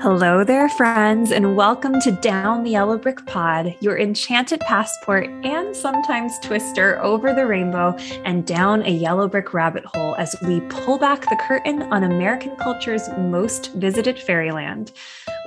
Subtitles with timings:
[0.00, 5.74] Hello there, friends, and welcome to Down the Yellow Brick Pod, your enchanted passport and
[5.74, 10.98] sometimes twister over the rainbow and down a yellow brick rabbit hole as we pull
[10.98, 14.92] back the curtain on American culture's most visited fairyland.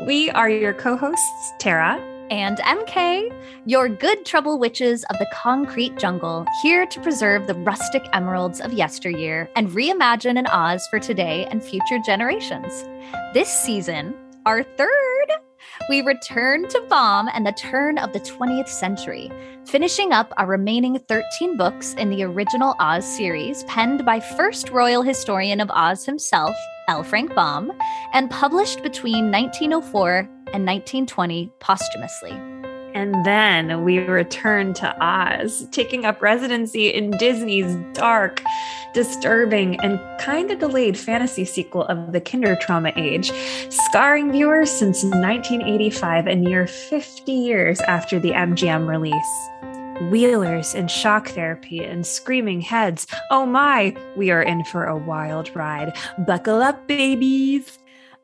[0.05, 3.31] We are your co hosts, Tara and MK,
[3.65, 8.73] your good trouble witches of the concrete jungle, here to preserve the rustic emeralds of
[8.73, 12.83] yesteryear and reimagine an Oz for today and future generations.
[13.33, 14.13] This season,
[14.45, 15.31] our third,
[15.89, 19.31] we return to Baum and the turn of the 20th century,
[19.65, 25.03] finishing up our remaining 13 books in the original Oz series, penned by first royal
[25.03, 26.55] historian of Oz himself,
[26.87, 27.03] L.
[27.03, 27.71] Frank Baum,
[28.13, 30.19] and published between 1904
[30.53, 32.50] and 1920 posthumously.
[32.93, 38.41] And then we return to Oz, taking up residency in Disney's dark,
[38.93, 43.31] disturbing, and kind of delayed fantasy sequel of the Kinder Trauma age,
[43.69, 50.09] scarring viewers since 1985, a near 50 years after the MGM release.
[50.11, 53.05] Wheelers and shock therapy and screaming heads.
[53.29, 55.95] Oh my, we are in for a wild ride.
[56.25, 57.77] Buckle up, babies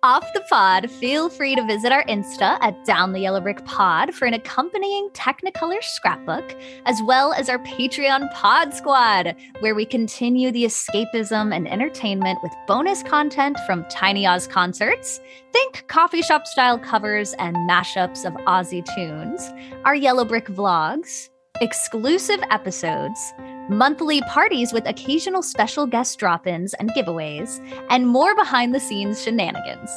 [0.04, 4.14] off the pod, feel free to visit our Insta at Down the Yellow Brick Pod
[4.14, 10.52] for an accompanying Technicolor scrapbook, as well as our Patreon Pod Squad, where we continue
[10.52, 15.20] the escapism and entertainment with bonus content from Tiny Oz concerts,
[15.52, 19.52] think coffee shop style covers and mashups of Aussie tunes,
[19.84, 23.34] our Yellow Brick vlogs, exclusive episodes
[23.70, 29.22] monthly parties with occasional special guest drop ins and giveaways, and more behind the scenes
[29.24, 29.92] shenanigans.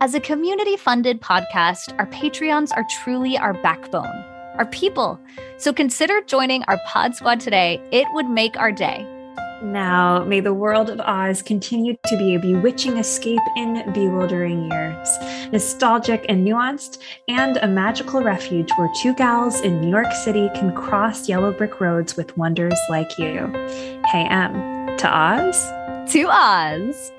[0.00, 4.24] As a community funded podcast, our Patreons are truly our backbone,
[4.56, 5.20] our people.
[5.58, 7.80] So consider joining our Pod Squad today.
[7.92, 9.15] It would make our day.
[9.66, 15.08] Now, may the world of Oz continue to be a bewitching escape in bewildering years,
[15.52, 20.72] nostalgic and nuanced, and a magical refuge where two gals in New York City can
[20.72, 23.50] cross yellow brick roads with wonders like you.
[24.12, 26.12] Hey, M, to Oz?
[26.12, 27.12] To Oz.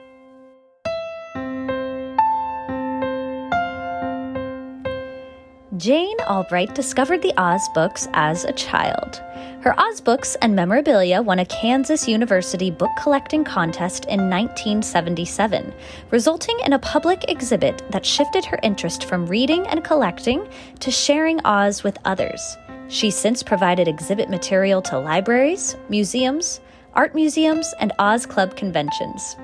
[5.78, 9.22] Jane Albright discovered the Oz books as a child.
[9.62, 15.72] Her Oz books and memorabilia won a Kansas University book collecting contest in 1977,
[16.10, 20.50] resulting in a public exhibit that shifted her interest from reading and collecting
[20.80, 22.58] to sharing Oz with others.
[22.88, 26.60] She's since provided exhibit material to libraries, museums,
[26.94, 29.36] art museums, and Oz Club conventions.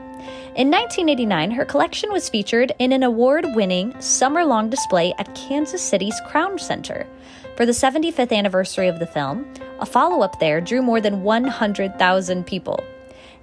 [0.56, 5.81] In 1989, her collection was featured in an award winning summer long display at Kansas
[5.81, 7.07] City's Crown Center.
[7.56, 12.45] For the 75th anniversary of the film, a follow up there drew more than 100,000
[12.45, 12.79] people.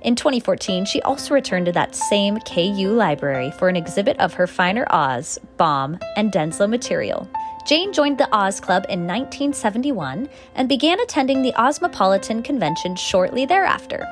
[0.02, 4.46] In 2014, she also returned to that same KU library for an exhibit of her
[4.46, 7.28] finer Oz, Baum, and Denslow material.
[7.66, 14.06] Jane joined the Oz Club in 1971 and began attending the Ozmopolitan Convention shortly thereafter.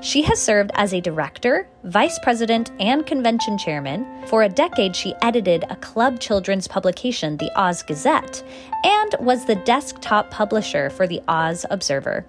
[0.00, 4.06] She has served as a director, vice president, and convention chairman.
[4.26, 8.42] For a decade, she edited a club children's publication, the Oz Gazette,
[8.84, 12.24] and was the desktop publisher for the Oz Observer.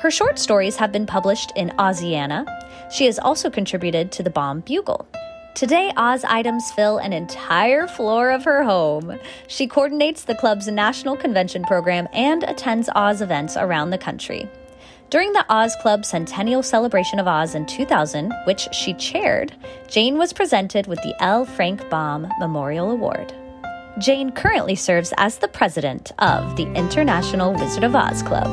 [0.00, 2.44] Her short stories have been published in Oziana.
[2.90, 5.06] She has also contributed to the Baum Bugle.
[5.54, 9.18] Today, Oz items fill an entire floor of her home.
[9.48, 14.50] She coordinates the club's national convention program and attends Oz events around the country.
[15.08, 19.54] During the Oz Club Centennial Celebration of Oz in 2000, which she chaired,
[19.86, 21.44] Jane was presented with the L.
[21.44, 23.32] Frank Baum Memorial Award.
[23.98, 28.50] Jane currently serves as the president of the International Wizard of Oz Club.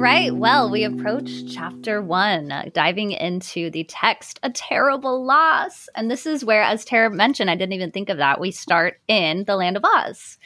[0.00, 0.34] Right.
[0.34, 5.90] Well, we approach chapter one, uh, diving into the text, a terrible loss.
[5.94, 8.40] And this is where, as Tara mentioned, I didn't even think of that.
[8.40, 10.38] We start in the land of Oz.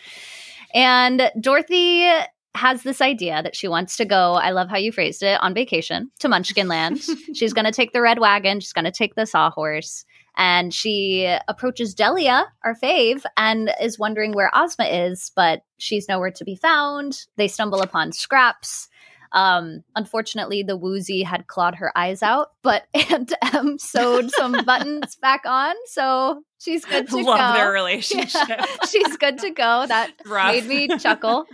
[0.74, 2.10] And Dorothy
[2.56, 5.54] has this idea that she wants to go, I love how you phrased it, on
[5.54, 7.02] vacation to Munchkin Land.
[7.34, 10.04] she's going to take the red wagon, she's going to take the sawhorse.
[10.36, 16.32] And she approaches Jellia, our fave, and is wondering where Ozma is, but she's nowhere
[16.32, 17.20] to be found.
[17.36, 18.88] They stumble upon scraps
[19.34, 25.16] um, unfortunately, the woozy had clawed her eyes out, but Aunt Em sewed some buttons
[25.20, 27.52] back on, so she's good to Love go.
[27.58, 28.40] their relationship.
[28.48, 29.84] Yeah, she's good to go.
[29.88, 30.52] That Rough.
[30.52, 31.44] made me chuckle.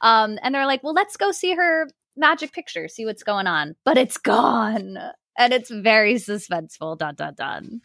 [0.00, 1.86] Um, and they're like, "Well, let's go see her
[2.16, 4.98] magic picture, see what's going on." But it's gone.
[5.38, 6.98] and it's very suspenseful.
[6.98, 7.80] Dun dun dun.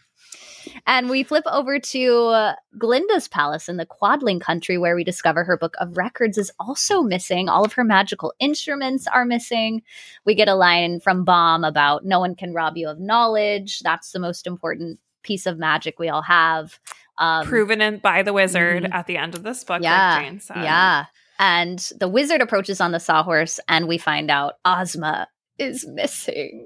[0.86, 5.44] And we flip over to uh, Glinda's palace in the Quadling country, where we discover
[5.44, 7.50] her book of records is also missing.
[7.50, 9.82] All of her magical instruments are missing.
[10.26, 13.80] We get a line from Baum about no one can rob you of knowledge.
[13.80, 16.80] That's the most important piece of magic we all have.
[17.18, 18.94] Um, Proven in, by the wizard mm-hmm.
[18.94, 20.42] at the end of this book, yeah, like.
[20.56, 21.06] Yeah.
[21.40, 25.28] And the wizard approaches on the sawhorse, and we find out Ozma
[25.58, 26.66] is missing.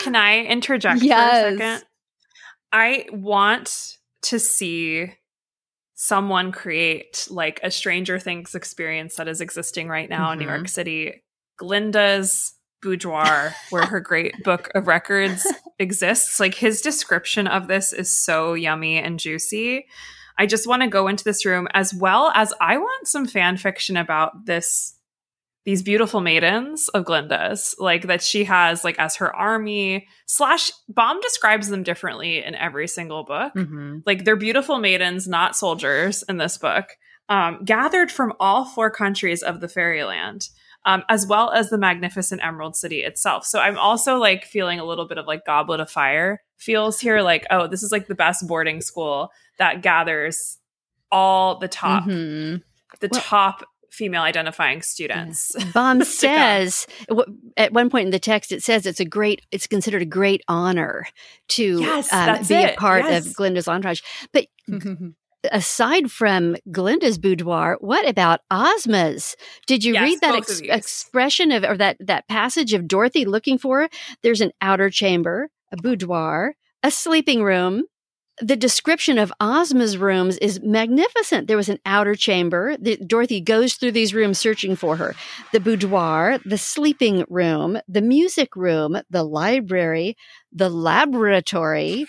[0.00, 1.42] Can I interject yes.
[1.42, 1.87] for a second?
[2.72, 5.12] I want to see
[5.94, 10.32] someone create like a Stranger Things experience that is existing right now mm-hmm.
[10.34, 10.66] in New York mm-hmm.
[10.66, 11.22] City.
[11.56, 15.46] Glinda's boudoir, where her great book of records
[15.78, 16.38] exists.
[16.38, 19.86] Like his description of this is so yummy and juicy.
[20.38, 23.56] I just want to go into this room as well as I want some fan
[23.56, 24.94] fiction about this
[25.68, 30.08] these beautiful maidens of Glinda's, like that she has like as her army.
[30.24, 33.52] Slash Baum describes them differently in every single book.
[33.52, 33.98] Mm-hmm.
[34.06, 36.86] Like they're beautiful maidens, not soldiers in this book,
[37.28, 40.48] um, gathered from all four countries of the fairyland.
[40.86, 43.44] Um, as well as the magnificent Emerald City itself.
[43.44, 47.20] So I'm also like feeling a little bit of like Goblet of Fire feels here.
[47.20, 49.28] Like, oh, this is like the best boarding school
[49.58, 50.56] that gathers
[51.12, 52.62] all the top, mm-hmm.
[53.00, 55.54] the well, top female identifying students.
[55.74, 56.86] Baum says
[57.56, 60.42] at one point in the text, it says it's a great, it's considered a great
[60.48, 61.06] honor
[61.48, 62.74] to yes, um, be it.
[62.74, 63.26] a part yes.
[63.26, 64.02] of Glinda's entourage.
[64.32, 64.46] But
[65.52, 69.36] aside from Glinda's boudoir, what about Ozma's?
[69.66, 73.58] Did you yes, read that ex- expression of, or that, that passage of Dorothy looking
[73.58, 73.88] for?
[74.22, 77.84] There's an outer chamber, a boudoir, a sleeping room,
[78.40, 81.48] the description of Ozma's rooms is magnificent.
[81.48, 82.76] There was an outer chamber.
[82.78, 85.14] The, Dorothy goes through these rooms searching for her.
[85.52, 90.16] The boudoir, the sleeping room, the music room, the library,
[90.52, 92.06] the laboratory,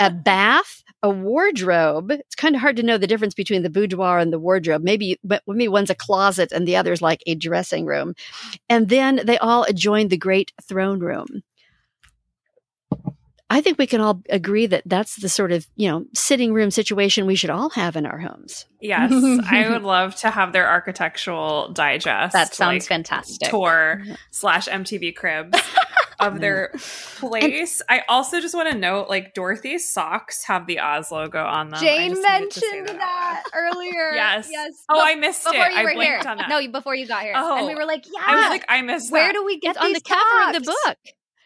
[0.00, 2.12] a bath, a wardrobe.
[2.12, 4.82] It's kind of hard to know the difference between the boudoir and the wardrobe.
[4.82, 8.14] Maybe, but maybe one's a closet and the other's like a dressing room.
[8.68, 11.42] And then they all adjoin the great throne room.
[13.52, 16.70] I think we can all agree that that's the sort of, you know, sitting room
[16.70, 18.64] situation we should all have in our homes.
[18.80, 19.12] Yes.
[19.12, 22.32] I would love to have their architectural digest.
[22.32, 23.50] That sounds like, fantastic.
[23.50, 25.58] Tour slash MTV cribs
[26.18, 26.70] of their
[27.18, 27.82] place.
[27.86, 31.68] And, I also just want to note like Dorothy's socks have the Oz logo on
[31.68, 31.78] them.
[31.78, 34.12] Jane mentioned that, that earlier.
[34.14, 34.48] yes.
[34.50, 34.72] Yes.
[34.88, 35.76] Oh, I missed before it.
[35.76, 36.22] You were I here.
[36.26, 36.48] on that.
[36.48, 37.34] No, before you got here.
[37.36, 37.58] Oh.
[37.58, 37.76] And we oh.
[37.76, 38.24] were like, yeah.
[38.24, 39.34] I was like, I missed Where that.
[39.34, 40.08] do we get on the socks?
[40.08, 40.98] cover of the book?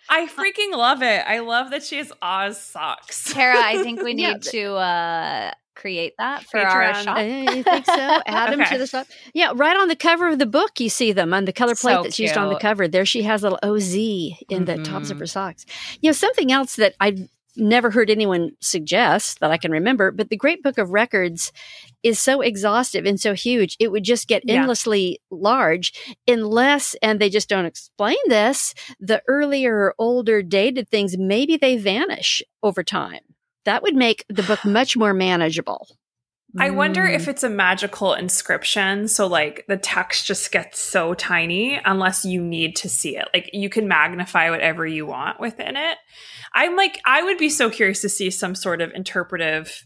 [0.08, 1.24] I freaking love it.
[1.26, 3.32] I love that she has Oz socks.
[3.32, 4.50] Tara, I think we need yeah.
[4.50, 6.64] to uh create that for Patreon.
[6.64, 7.18] our shop.
[7.18, 7.92] You think so?
[7.92, 8.56] Add okay.
[8.56, 9.06] them to the shop.
[9.34, 11.94] Yeah, right on the cover of the book, you see them on the color plate
[11.94, 12.28] so that's cute.
[12.28, 12.88] used on the cover.
[12.88, 14.64] There she has a little OZ in mm-hmm.
[14.64, 15.66] the tops of her socks.
[16.00, 20.30] You know, something else that I never heard anyone suggest that I can remember, but
[20.30, 21.52] the Great Book of Records
[22.02, 25.38] is so exhaustive and so huge, it would just get endlessly yeah.
[25.38, 25.92] large
[26.28, 32.42] unless, and they just don't explain this, the earlier, older, dated things, maybe they vanish
[32.62, 33.20] over time.
[33.64, 35.88] That would make the book much more manageable.
[36.58, 37.28] I wonder if mm.
[37.28, 39.08] it's a magical inscription.
[39.08, 43.28] So, like, the text just gets so tiny unless you need to see it.
[43.34, 45.98] Like, you can magnify whatever you want within it.
[46.54, 49.84] I'm like, I would be so curious to see some sort of interpretive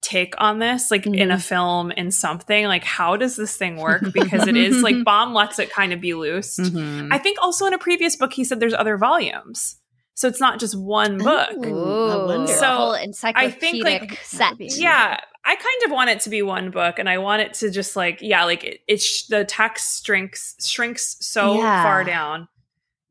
[0.00, 1.14] take on this, like mm-hmm.
[1.14, 1.40] in a mm-hmm.
[1.40, 2.66] film, in something.
[2.66, 4.02] Like, how does this thing work?
[4.12, 6.58] Because it is like Baum lets it kind of be loose.
[6.58, 7.12] Mm-hmm.
[7.12, 9.76] I think also in a previous book, he said there's other volumes.
[10.14, 11.52] So it's not just one book.
[11.64, 14.54] Ooh, so I think like set.
[14.58, 17.70] Yeah, I kind of want it to be one book, and I want it to
[17.70, 21.82] just like yeah, like it, it sh- the text shrinks shrinks so yeah.
[21.82, 22.48] far down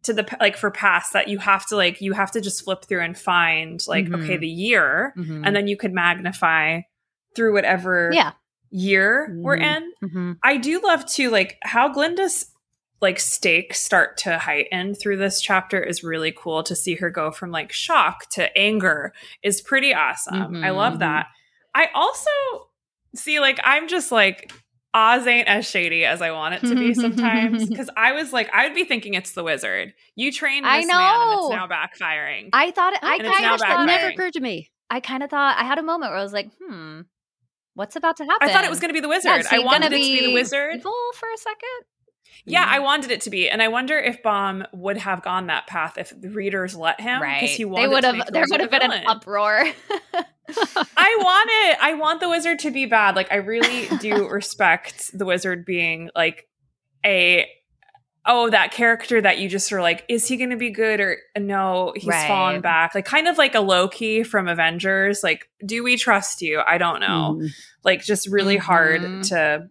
[0.03, 2.85] to the like for past that you have to like you have to just flip
[2.85, 4.21] through and find like mm-hmm.
[4.21, 5.43] okay the year mm-hmm.
[5.43, 6.81] and then you could magnify
[7.35, 8.33] through whatever yeah
[8.69, 9.41] year mm-hmm.
[9.41, 10.33] we're in mm-hmm.
[10.43, 12.51] i do love to like how glinda's
[13.01, 17.31] like stakes start to heighten through this chapter is really cool to see her go
[17.31, 19.11] from like shock to anger
[19.43, 20.99] is pretty awesome i love mm-hmm.
[20.99, 21.27] that
[21.77, 22.31] i also
[23.15, 24.51] see like i'm just like
[24.93, 27.67] Oz ain't as shady as I want it to be sometimes.
[27.67, 29.93] Because I was like, I would be thinking it's the wizard.
[30.15, 30.97] You trained this I know.
[30.97, 32.49] man, and it's now backfiring.
[32.53, 32.99] I thought it.
[33.03, 34.71] I kind of thought it never occurred to me.
[34.89, 37.01] I kind of thought I had a moment where I was like, hmm,
[37.73, 38.49] what's about to happen?
[38.49, 39.43] I thought it was going to be the wizard.
[39.43, 40.77] Yeah, I wanted it to be the wizard.
[40.77, 41.85] Evil for a second.
[42.45, 45.67] Yeah, I wanted it to be, and I wonder if Baum would have gone that
[45.67, 47.21] path if the readers let him.
[47.21, 47.41] Right?
[47.41, 48.31] Because he wanted they would have.
[48.31, 49.65] There would have been an uproar.
[50.49, 51.77] I want it.
[51.81, 53.15] I want the wizard to be bad.
[53.15, 56.47] Like I really do respect the wizard being like
[57.05, 57.47] a
[58.27, 61.17] oh, that character that you just are like, is he going to be good or
[61.37, 62.27] no, he's right.
[62.27, 62.93] fallen back.
[62.93, 65.21] Like kind of like a Loki from Avengers.
[65.23, 66.61] Like, do we trust you?
[66.65, 67.39] I don't know.
[67.39, 67.49] Mm.
[67.85, 68.65] Like just really mm-hmm.
[68.65, 69.69] hard to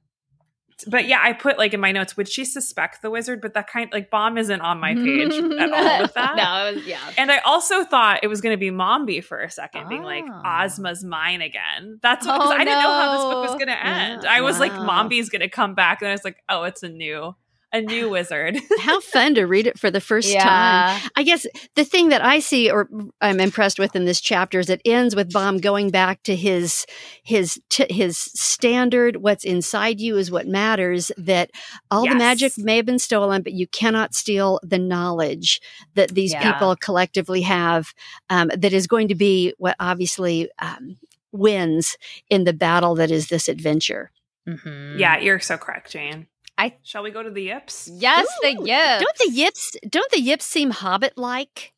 [0.87, 3.41] but yeah, I put like in my notes, would she suspect the wizard?
[3.41, 6.37] But that kind like Baum isn't on my page at all with that.
[6.37, 7.13] no, was, yeah.
[7.17, 9.89] And I also thought it was going to be Mombi for a second, oh.
[9.89, 10.65] being like ah.
[10.65, 11.99] Ozma's mine again.
[12.03, 14.23] That's because oh, I didn't know how this book was going to end.
[14.25, 14.33] Yeah.
[14.33, 14.61] I was wow.
[14.61, 17.35] like, Mombi's going to come back, and I was like, oh, it's a new
[17.77, 18.59] a new wizard.
[18.81, 20.43] How fun to read it for the first yeah.
[20.43, 21.11] time.
[21.17, 22.89] I guess the thing that I see or
[23.21, 26.87] I'm impressed with in this chapter is it ends with Baum going back to his
[27.23, 31.51] his t- his standard what's inside you is what matters that
[31.91, 32.13] all yes.
[32.13, 35.61] the magic may have been stolen but you cannot steal the knowledge
[35.95, 36.53] that these yeah.
[36.53, 37.93] people collectively have
[38.31, 40.97] um, that is going to be what obviously um,
[41.33, 41.97] wins
[42.31, 44.11] in the battle that is this adventure.
[44.49, 44.99] Mm-hmm.
[44.99, 46.29] Yeah, you're so correct, Jane.
[46.59, 47.89] I shall we go to the yips?
[47.93, 49.05] Yes, Ooh, the yips.
[49.05, 49.77] Don't the yips?
[49.89, 51.75] Don't the yips seem hobbit like?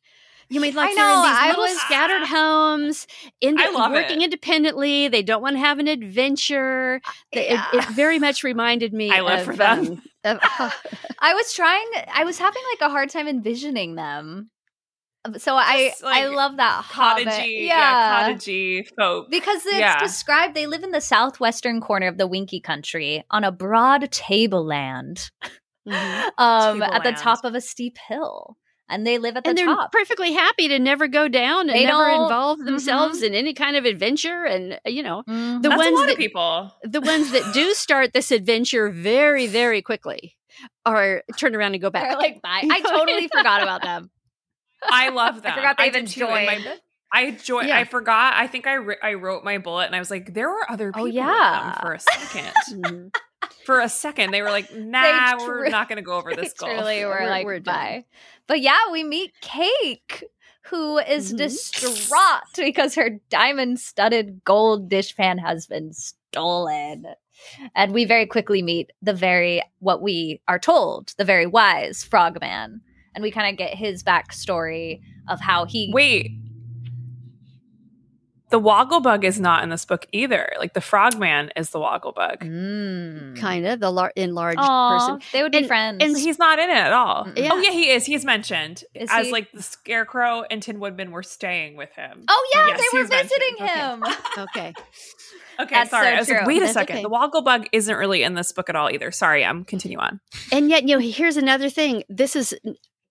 [0.51, 3.07] You mean like I know, they're in these little was, scattered homes,
[3.39, 4.25] in, working it.
[4.25, 5.07] independently.
[5.07, 7.01] They don't want to have an adventure.
[7.31, 7.67] Yeah.
[7.71, 9.11] It, it, very much reminded me.
[9.11, 9.79] I live of, for them.
[9.79, 10.39] Um, of,
[11.19, 11.85] I was trying.
[12.11, 14.49] I was having like a hard time envisioning them.
[15.37, 18.27] So I like I love that cottagey, yeah.
[18.27, 19.99] yeah, cottagey folk because it's yeah.
[19.99, 25.29] described they live in the southwestern corner of the Winkie Country on a broad tableland,
[25.85, 26.29] mm-hmm.
[26.37, 28.55] um, at the top of a steep hill,
[28.87, 29.59] and they live at the top.
[29.59, 29.91] and top.
[29.91, 33.25] They're perfectly happy to never go down and they never involve themselves mm-hmm.
[33.27, 35.59] in any kind of adventure, and uh, you know mm-hmm.
[35.59, 40.37] the That's ones that people, the ones that do start this adventure very very quickly,
[40.85, 42.07] are turn around and go back.
[42.07, 42.63] They're like bye.
[42.71, 44.09] I totally forgot about them.
[44.83, 45.53] I love that.
[45.53, 46.67] I forgot they even joined.
[47.11, 47.69] I joined.
[47.69, 47.77] Yeah.
[47.77, 48.33] I forgot.
[48.35, 51.05] I think I I wrote my bullet and I was like, there were other oh,
[51.05, 51.05] people.
[51.05, 51.79] Oh yeah.
[51.81, 52.53] for a second.
[52.71, 53.07] Mm-hmm.
[53.65, 56.53] for a second, they were like, "Nah, tr- we're not going to go over this
[56.53, 58.05] goal." Truly, we're, we're like, we're "Bye."
[58.47, 60.23] But yeah, we meet Cayke,
[60.63, 61.37] who is mm-hmm.
[61.37, 67.05] distraught because her diamond-studded gold dishpan has been stolen.
[67.73, 72.81] And we very quickly meet the very what we are told, the very wise Frogman
[73.19, 76.31] and we kind of get his backstory of how he wait
[78.49, 80.51] the Wogglebug is not in this book either.
[80.57, 82.39] Like the Frogman is the Wogglebug.
[82.39, 83.37] Mm.
[83.37, 85.21] Kind of the lar- enlarged Aww, person.
[85.31, 86.03] They would be and, friends.
[86.03, 87.27] And he's not in it at all.
[87.35, 87.49] Yeah.
[87.51, 88.05] Oh yeah, he is.
[88.05, 89.31] He's mentioned is as he?
[89.31, 92.25] like the Scarecrow and Tin Woodman were staying with him.
[92.27, 94.03] Oh yeah, yes, they were visiting him.
[94.03, 94.41] Okay.
[94.41, 94.73] okay.
[95.59, 96.07] Okay, That's sorry.
[96.07, 96.37] So I was true.
[96.37, 96.95] like, wait a That's second.
[96.97, 97.03] Okay.
[97.03, 99.11] The Wogglebug isn't really in this book at all either.
[99.11, 100.21] Sorry, I'm continue on.
[100.51, 102.03] And yet, you know, here's another thing.
[102.07, 102.55] This is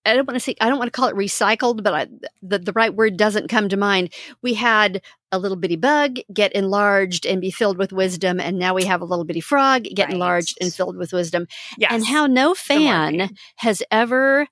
[0.05, 2.07] I don't want to say I don't want to call it recycled, but I,
[2.43, 4.13] the the right word doesn't come to mind.
[4.43, 8.75] We had a little bitty bug get enlarged and be filled with wisdom, and now
[8.75, 10.15] we have a little bitty frog get right.
[10.15, 11.47] enlarged and filled with wisdom.
[11.77, 11.93] Yes.
[11.93, 14.49] And how no fan has ever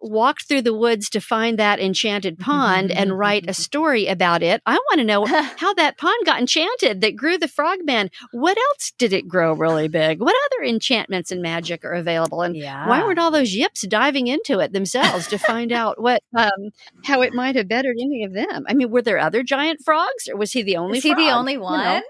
[0.00, 4.62] walked through the woods to find that enchanted pond and write a story about it.
[4.66, 5.24] I want to know
[5.56, 8.10] how that pond got enchanted that grew the frogman.
[8.32, 10.20] What else did it grow really big?
[10.20, 12.42] What other enchantments and magic are available?
[12.42, 12.88] And yeah.
[12.88, 16.70] why weren't all those yips diving into it themselves to find out what um,
[17.04, 18.64] how it might have bettered any of them?
[18.68, 21.18] I mean, were there other giant frogs or was he the only Is he frog?
[21.18, 21.78] the only one?
[21.78, 22.02] You know?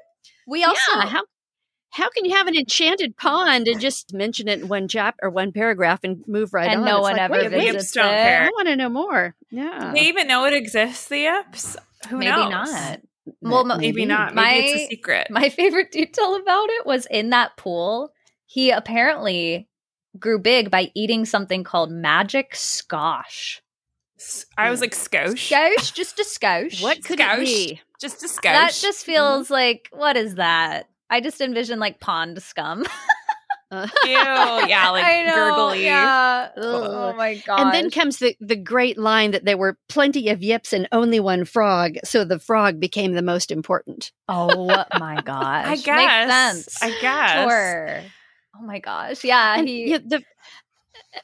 [0.47, 1.23] We also yeah, how
[1.93, 5.31] how can you have an enchanted pond and just mention it in one chap or
[5.31, 6.87] one paragraph and move right and on?
[6.87, 8.03] no it's one like, ever visits it.
[8.03, 9.35] I want to know more.
[9.51, 9.93] Yeah.
[9.93, 11.77] Do they even know it exists, the Yips?
[12.09, 12.51] Who Maybe knows?
[12.51, 13.01] not.
[13.43, 14.35] Well, maybe, maybe not.
[14.35, 15.27] Maybe my, it's a secret.
[15.31, 18.13] My favorite detail about it was in that pool,
[18.47, 19.69] he apparently
[20.19, 23.61] grew big by eating something called magic skosh.
[24.57, 25.51] I was like, skosh?
[25.51, 26.83] Skosh, just a skosh.
[26.83, 27.39] What could skosh?
[27.39, 27.81] it be?
[28.01, 28.43] Just a skosh.
[28.43, 30.89] That just feels like, what is that?
[31.11, 32.87] I just envision like pond scum.
[33.73, 35.85] Uh, Ew, yeah, like I know, gurgly.
[35.85, 36.49] Yeah.
[36.57, 37.61] Oh my god.
[37.61, 41.21] And then comes the the great line that there were plenty of yips and only
[41.21, 44.11] one frog, so the frog became the most important.
[44.29, 44.67] Oh
[44.99, 45.67] my gosh.
[45.67, 46.27] I guess.
[46.27, 46.83] Makes sense.
[46.83, 47.49] I guess.
[47.49, 48.03] Sure.
[48.57, 49.23] Oh my gosh.
[49.23, 49.57] Yeah.
[49.57, 50.23] And, he, yeah, the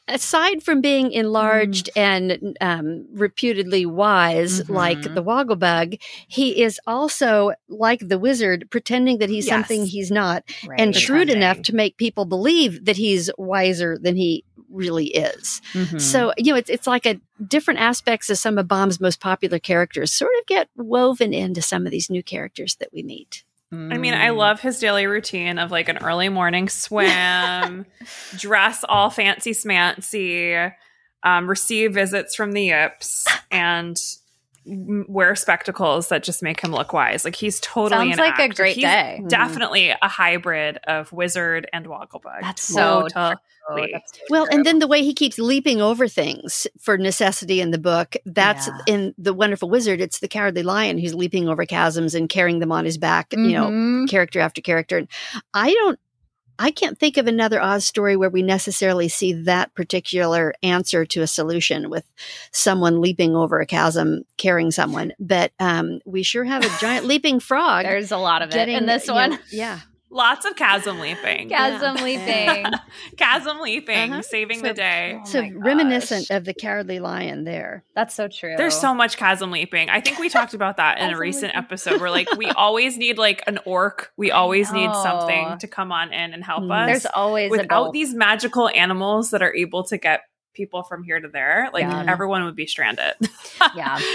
[0.09, 2.01] aside from being enlarged mm.
[2.01, 4.73] and um, reputedly wise mm-hmm.
[4.73, 9.55] like the Wogglebug, he is also like the wizard, pretending that he's yes.
[9.55, 10.81] something he's not, right.
[10.81, 15.61] and shrewd enough to make people believe that he's wiser than he really is.
[15.73, 15.99] Mm-hmm.
[15.99, 19.59] So you know, it's it's like a different aspects of some of Baum's most popular
[19.59, 23.45] characters sort of get woven into some of these new characters that we meet.
[23.73, 24.37] I mean, I mm.
[24.37, 27.87] love his daily routine of like an early morning swim,
[28.37, 30.73] dress all fancy smancy,
[31.25, 33.97] um, receive visits from the Yips, and
[34.67, 37.25] wear spectacles that just make him look wise.
[37.25, 38.53] Like he's totally sounds like act.
[38.53, 39.23] a great he's day.
[39.29, 42.41] Definitely a hybrid of wizard and Wogglebug.
[42.43, 43.95] That's so totally.
[44.31, 48.17] well, and then the way he keeps leaping over things for necessity in the book,
[48.25, 48.79] that's Yeah.
[48.95, 52.73] in The Wonderful Wizard, it's the cowardly lion who's leaping over chasms and carrying them
[52.73, 54.09] on his back, you know, Mhm.
[54.09, 54.99] character after character.
[54.99, 55.09] And
[55.55, 55.99] I don't
[56.59, 61.23] I can't think of another Oz story where we necessarily see that particular answer to
[61.23, 62.05] a solution with
[62.53, 65.13] someone leaping over a chasm carrying someone.
[65.19, 67.85] But um, we sure have a giant leaping frog.
[67.85, 69.31] There's a lot of it in this you one.
[69.31, 69.81] know, yeah.
[70.09, 71.49] Lots of chasm leaping.
[71.49, 72.65] Chasm leaping.
[73.17, 74.23] chasm leaping, Uh-huh.
[74.23, 75.19] saving So- the day.
[75.21, 77.85] Oh so my reminiscent of the cowardly lion there.
[77.95, 78.55] That's so true.
[78.57, 79.91] There's so much chasm leaping.
[79.91, 81.59] I think we talked about that in a recent leaping.
[81.65, 84.13] episode where like we always need like an orc.
[84.17, 86.83] We always need something to come on in and help Mm.
[86.85, 86.87] us.
[87.03, 87.93] There's always Without goal.
[87.93, 90.21] these magical animals that are able to get
[90.55, 92.05] people from here to there, like Yeah.
[92.09, 93.15] everyone would be stranded.
[93.75, 94.01] yeah.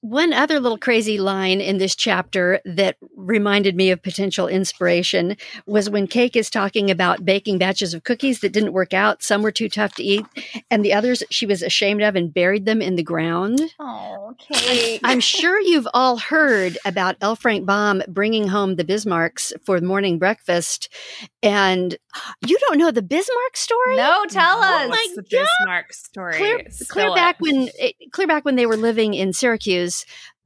[0.00, 5.36] One other little crazy line in this chapter that reminded me of potential inspiration
[5.66, 9.24] was when Cayke is talking about baking batches of cookies that didn't work out.
[9.24, 10.24] Some were too tough to eat,
[10.70, 13.60] and the others she was ashamed of and buried them in the ground.
[13.80, 15.00] Oh, Kate.
[15.02, 17.34] I'm sure you've all heard about L.
[17.34, 20.88] Frank Baum bringing home the Bismarcks for morning breakfast,
[21.42, 21.96] and
[22.46, 23.96] you don't know the Bismarck story?
[23.96, 24.88] no, tell us.
[24.88, 26.34] What's the oh Bismarck story?
[26.34, 27.42] clear, clear back it.
[27.42, 29.87] when eh, clear back when they were living in Syracuse,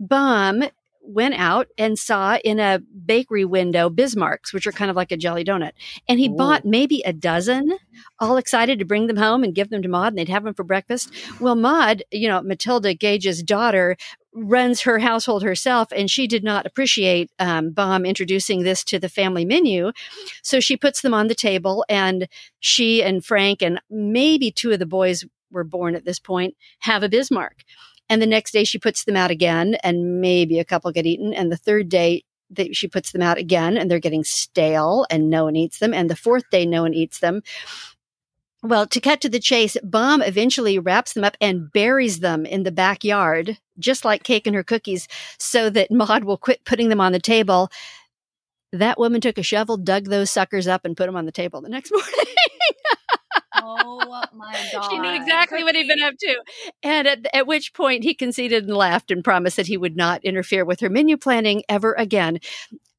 [0.00, 0.64] Baum
[1.04, 5.16] went out and saw in a bakery window Bismarcks, which are kind of like a
[5.16, 5.72] jelly donut,
[6.08, 6.37] and he Ooh.
[6.37, 7.76] bought maybe a dozen,
[8.20, 10.54] all excited to bring them home and give them to Maud, and they'd have them
[10.54, 11.12] for breakfast.
[11.40, 13.96] Well, Maud, you know Matilda Gage's daughter.
[14.34, 19.11] Runs her household herself, and she did not appreciate um, Baum introducing this to the
[19.11, 19.92] family menu.
[20.42, 22.26] So she puts them on the table, and
[22.58, 27.02] she and Frank and maybe two of the boys were born at this point have
[27.02, 27.64] a Bismarck.
[28.12, 31.33] And the next day she puts them out again, and maybe a couple get eaten.
[31.33, 35.31] And the third day that she puts them out again, and they're getting stale, and
[35.31, 35.95] no one eats them.
[35.95, 37.40] And the fourth day, no one eats them.
[38.62, 42.64] Well, to cut to the chase, Baum eventually wraps them up and buries them in
[42.64, 47.00] the backyard, just like Cayke and her cookies, so that Maud will quit putting them
[47.00, 47.71] on the table.
[48.75, 51.62] That woman took a shovel, dug those suckers up, and put them on the table
[51.62, 52.12] the next morning.
[53.64, 54.90] Oh my god.
[54.90, 56.42] She knew exactly what he'd been up to.
[56.83, 60.25] And at, at which point he conceded and laughed and promised that he would not
[60.25, 62.38] interfere with her menu planning ever again.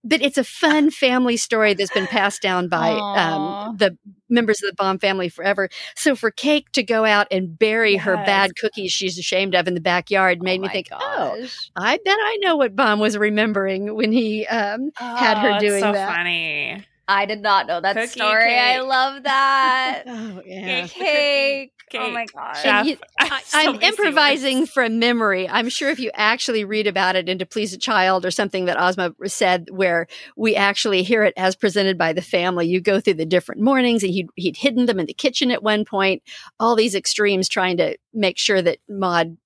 [0.05, 3.97] But it's a fun family story that's been passed down by um, the
[4.29, 5.69] members of the Baum family forever.
[5.95, 9.75] So for Cayke to go out and bury her bad cookies she's ashamed of in
[9.75, 11.47] the backyard made me think, oh.
[11.77, 15.79] I bet I know what Baum was remembering when he um, had her Oh, doing
[15.81, 16.09] so that.
[16.13, 16.83] funny.
[17.07, 18.55] I did not know that Cookie story.
[18.57, 20.03] I love that.
[20.15, 20.83] Oh, yeah.
[20.87, 21.69] Cayke.
[21.91, 21.99] Cayke.
[21.99, 22.85] Oh my gosh.
[22.87, 24.71] You- I, So I'm many improvising words.
[24.71, 25.47] from memory.
[25.49, 28.65] I'm sure if you actually read about it in To Please a Child or something
[28.65, 32.99] that Ozma said, where we actually hear it as presented by the family, you go
[32.99, 36.23] through the different mornings and he'd, he'd hidden them in the kitchen at one point,
[36.59, 39.37] all these extremes trying to make sure that Maud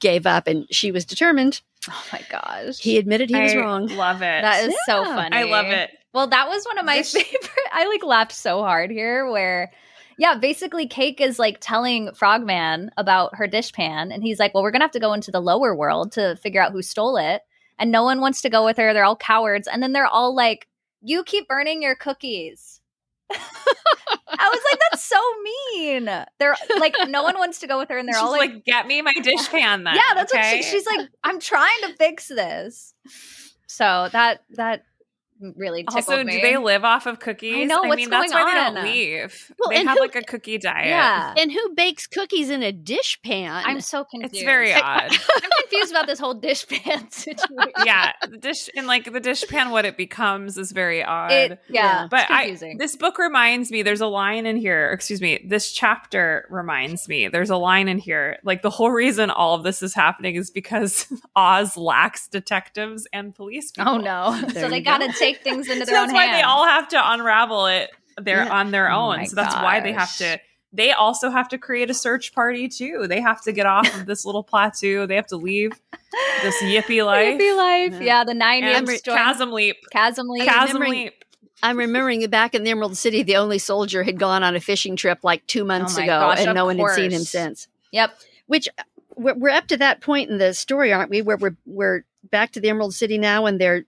[0.00, 1.60] gave up and she was determined.
[1.90, 2.78] Oh my gosh.
[2.78, 3.86] He admitted he was wrong.
[3.88, 4.42] Love it.
[4.42, 5.36] that is so funny.
[5.36, 5.90] I love it.
[6.12, 7.68] Well, that was one of my This- favorite.
[7.72, 9.72] I like laughed so hard here where
[10.18, 14.70] yeah, basically Cayke is like telling Frogman about her dishpan and he's like, "Well, we're
[14.70, 17.42] going to have to go into the lower world to figure out who stole it."
[17.78, 18.92] And no one wants to go with her.
[18.92, 19.66] They're all cowards.
[19.66, 20.68] And then they're all like,
[21.00, 22.80] "You keep burning your cookies."
[23.30, 25.18] I was like, "That's so
[25.74, 26.04] mean."
[26.38, 28.64] They're like no one wants to go with her and they're She's all like, like,
[28.66, 29.94] get me my dishpan then.
[29.94, 30.56] yeah, that's okay?
[30.56, 31.08] what she, she's like.
[31.24, 32.92] I'm trying to fix this.
[33.66, 34.84] So that that
[35.56, 36.32] really tickled Also, me.
[36.36, 37.54] do they live off of cookies?
[37.56, 39.52] I know, what's mean, that's going why they don't leave.
[39.58, 40.86] Well, they have who- like a cookie diet.
[40.86, 43.62] Yeah, And who bakes cookies in a dishpan?
[43.64, 44.34] I'm so confused.
[44.34, 45.10] It's very odd.
[45.12, 47.72] I'm confused about this whole dishpan situation.
[47.84, 51.32] yeah, the dish and like the dishpan, what it becomes is very odd.
[51.32, 52.06] It, yeah, Yeah.
[52.10, 53.82] but it's I, this book reminds me.
[53.82, 54.90] There's a line in here.
[54.92, 55.44] Excuse me.
[55.46, 57.28] This chapter reminds me.
[57.28, 58.38] There's a line in here.
[58.44, 63.34] Like the whole reason all of this is happening is because Oz lacks detectives and
[63.34, 63.72] police.
[63.78, 63.92] Oh, people.
[63.94, 64.48] oh no!
[64.52, 65.06] So they you got go.
[65.06, 66.38] to take things into So their that's why hands.
[66.38, 67.90] they all have to unravel it.
[68.20, 68.52] They're Yeah.
[68.52, 69.16] on their Oh own.
[69.18, 70.38] my so that's why they have to.
[70.74, 73.06] They also have to create a search party too.
[73.06, 75.06] They have to get off of this little plateau.
[75.06, 75.72] They have to leave
[76.42, 77.38] this yippy life.
[77.38, 77.92] Hippie life.
[78.00, 78.06] Yeah.
[78.20, 79.76] Yeah, the nine And years join chasm leap.
[79.92, 80.44] chasm leap.
[80.44, 81.12] Chasm leap.
[81.62, 84.96] I'm remembering back in the Emerald City, the only soldier had gone on a fishing
[84.96, 87.68] trip like two months Oh ago, gosh, and of no one had seen him since.
[87.92, 88.10] Yep.
[88.46, 88.68] Which
[89.14, 91.22] we're, we're up to that point in the story, aren't we?
[91.22, 93.84] Where we're we're back to the Emerald City now, and they're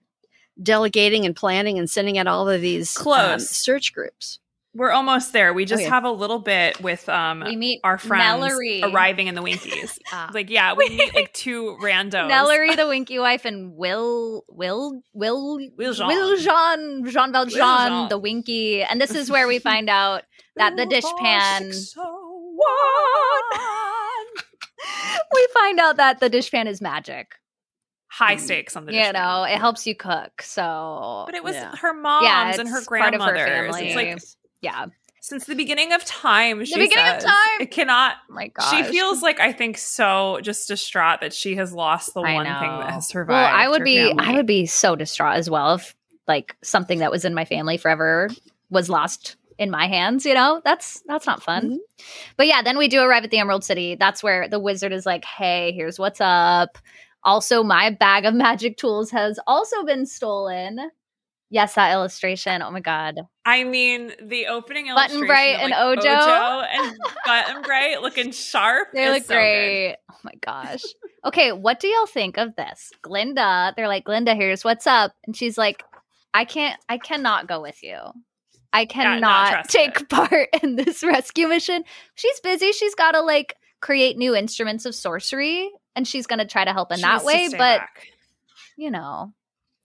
[0.61, 3.49] delegating and planning and sending out all of these um, Close.
[3.49, 4.39] search groups.
[4.75, 5.53] We're almost there.
[5.53, 5.89] We just okay.
[5.89, 8.83] have a little bit with um we meet our friends Nellary.
[8.83, 9.97] arriving in the Winkies.
[10.11, 10.29] ah.
[10.33, 12.29] Like yeah, we meet like two randos.
[12.29, 18.17] Nellary the Winkie wife and Will Will Will Will Jean Will Jean Jean Valjean the
[18.17, 18.83] Winkie.
[18.83, 20.23] And this is where we find out
[20.57, 21.71] that the dish pan
[25.33, 27.35] we find out that the dish pan is magic
[28.15, 31.75] high stakes on the you know it helps you cook so but it was yeah.
[31.75, 34.19] her mom's yeah, and her grandmother's her it's like
[34.61, 34.85] yeah.
[35.19, 37.59] Since the beginning of time the beginning says, of time!
[37.59, 41.55] it cannot oh my god she feels like i think so just distraught that she
[41.55, 42.59] has lost the I one know.
[42.59, 44.23] thing that has survived well i would be family.
[44.23, 45.95] i would be so distraught as well if
[46.27, 48.29] like something that was in my family forever
[48.69, 50.61] was lost in my hands you know?
[50.63, 51.63] That's that's not fun.
[51.63, 52.03] Mm-hmm.
[52.37, 53.95] but yeah then we do arrive at the emerald city.
[53.95, 56.77] That's where the wizard is like hey here's what's up
[57.25, 60.91] also my bag of magic tools has also been stolen
[61.49, 65.21] yes that illustration oh my god i mean the opening illustration.
[65.21, 66.09] button bright and like ojo.
[66.09, 70.13] ojo and button bright looking sharp they look so great good.
[70.13, 70.83] oh my gosh
[71.25, 75.35] okay what do y'all think of this glinda they're like glinda here's what's up and
[75.35, 75.83] she's like
[76.33, 77.97] i can't i cannot go with you
[78.73, 80.09] I cannot yeah, take it.
[80.09, 81.85] part in this rescue mission.
[82.15, 82.73] She's busy.
[82.73, 86.73] She's got to like create new instruments of sorcery and she's going to try to
[86.73, 87.47] help in she that way.
[87.49, 88.07] But, back.
[88.77, 89.33] you know,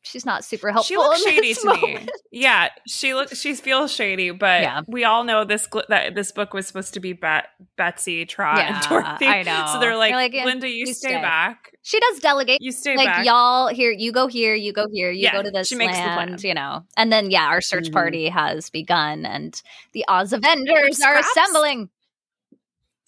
[0.03, 0.89] she's not super helpful.
[0.89, 2.07] She looks shady to moment.
[2.07, 2.09] me.
[2.33, 3.39] Yeah, she looks.
[3.39, 4.83] She feels shady, but yeah.
[4.87, 7.47] we all know this that this book was supposed to be Bet,
[7.77, 9.27] Betsy, Trot, yeah, and Dorothy.
[9.27, 9.67] I know.
[9.73, 11.73] So they're like, like Linda, you, you stay, stay, back.
[11.83, 12.61] She does delegate.
[12.61, 13.07] You stay back.
[13.07, 13.27] like back.
[13.27, 13.91] y'all here.
[13.91, 14.55] You go here.
[14.55, 15.11] You go here.
[15.11, 16.11] You yeah, go to this she makes land.
[16.11, 16.39] The plan.
[16.43, 17.95] You know, and then yeah, our search mm-hmm.
[17.95, 19.61] party has begun, and
[19.93, 21.91] the Oz Avengers are assembling.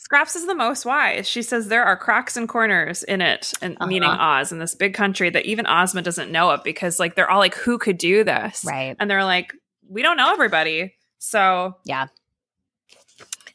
[0.03, 1.29] Scraps is the most wise.
[1.29, 3.87] She says there are cracks and corners in it, and uh-huh.
[3.87, 7.31] meaning Oz in this big country that even Ozma doesn't know of because like they're
[7.31, 8.65] all like, who could do this?
[8.67, 8.97] Right.
[8.99, 9.55] And they're like,
[9.89, 10.97] we don't know everybody.
[11.19, 12.09] So yeah.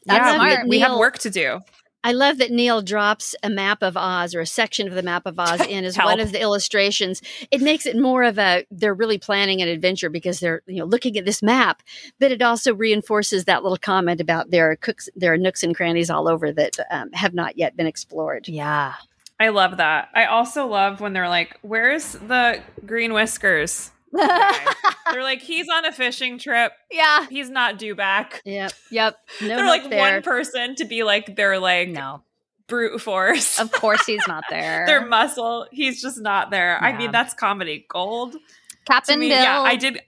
[0.06, 0.62] That's yeah, smart.
[0.64, 1.60] We, we have work to do.
[2.04, 5.26] I love that Neill drops a map of Oz or a section of the map
[5.26, 7.20] of Oz in as one of the illustrations.
[7.50, 10.84] It makes it more of a they're really planning an adventure because they're you know
[10.84, 11.82] looking at this map,
[12.18, 15.74] but it also reinforces that little comment about there are cooks, there are nooks and
[15.74, 18.48] crannies all over that um, have not yet been explored.
[18.48, 18.94] Yeah,
[19.40, 20.08] I love that.
[20.14, 23.90] I also love when they're like, "Where's the green whiskers?"
[25.12, 26.72] They're like, he's on a fishing trip.
[26.90, 27.26] Yeah.
[27.28, 28.42] He's not due back.
[28.44, 28.72] Yep.
[28.90, 29.16] Yep.
[29.42, 29.98] No they're like there.
[29.98, 32.22] one person to be like they're like no
[32.68, 33.58] brute force.
[33.58, 34.86] Of course he's not there.
[34.86, 35.66] their muscle.
[35.72, 36.78] He's just not there.
[36.80, 36.86] Yeah.
[36.86, 38.36] I mean, that's comedy gold.
[38.84, 39.42] Captain me, Bill.
[39.42, 40.00] Yeah, I did.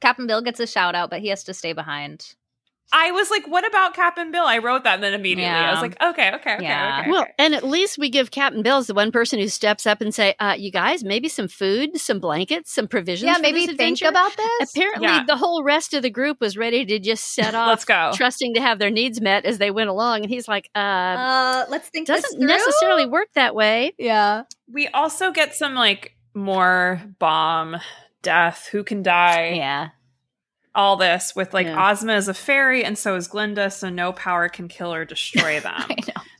[0.00, 2.34] Captain Bill gets a shout out, but he has to stay behind.
[2.92, 4.44] I was like, what about Captain Bill?
[4.44, 5.68] I wrote that and then immediately yeah.
[5.68, 7.00] I was like, okay, okay, okay, yeah.
[7.00, 7.10] okay.
[7.10, 10.00] Well, and at least we give Captain Bill as the one person who steps up
[10.00, 13.30] and say, uh, you guys, maybe some food, some blankets, some provisions.
[13.30, 14.70] Yeah, maybe think about this.
[14.74, 15.24] Apparently yeah.
[15.26, 18.12] the whole rest of the group was ready to just set off let's go.
[18.14, 20.22] trusting to have their needs met as they went along.
[20.22, 23.92] And he's like, uh, uh let's think doesn't necessarily work that way.
[23.98, 24.44] Yeah.
[24.72, 27.76] We also get some like more Baum
[28.22, 29.52] death, who can die.
[29.56, 29.88] Yeah
[30.78, 31.90] all this with like yeah.
[31.90, 35.58] Ozma is a fairy and so is Glinda, so no power can kill or destroy
[35.60, 35.82] them.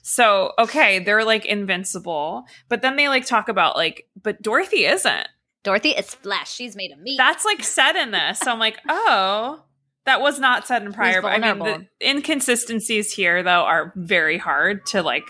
[0.01, 5.27] so okay, they're like invincible, but then they like talk about like, but Dorothy isn't.
[5.65, 6.55] Dorothy is flesh.
[6.55, 7.19] She's made of meat.
[7.19, 8.39] That's like said in this.
[8.39, 9.65] So I'm like, oh,
[10.05, 11.21] that was not said in prior.
[11.21, 15.29] But I mean, the inconsistencies here though are very hard to like,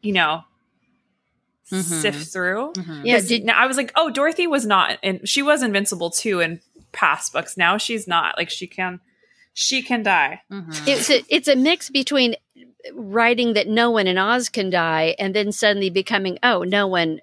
[0.00, 0.44] you know,
[1.72, 1.80] mm-hmm.
[1.80, 2.72] sift through.
[2.74, 3.04] Mm-hmm.
[3.04, 6.40] Yeah, did, now I was like, oh, Dorothy was not, and she was invincible too,
[6.40, 6.60] and
[6.94, 7.56] past books.
[7.56, 8.38] Now she's not.
[8.38, 9.00] Like she can
[9.52, 10.40] she can die.
[10.50, 10.88] Mm-hmm.
[10.88, 12.36] It's a it's a mix between
[12.92, 17.20] writing that no one in Oz can die and then suddenly becoming oh no one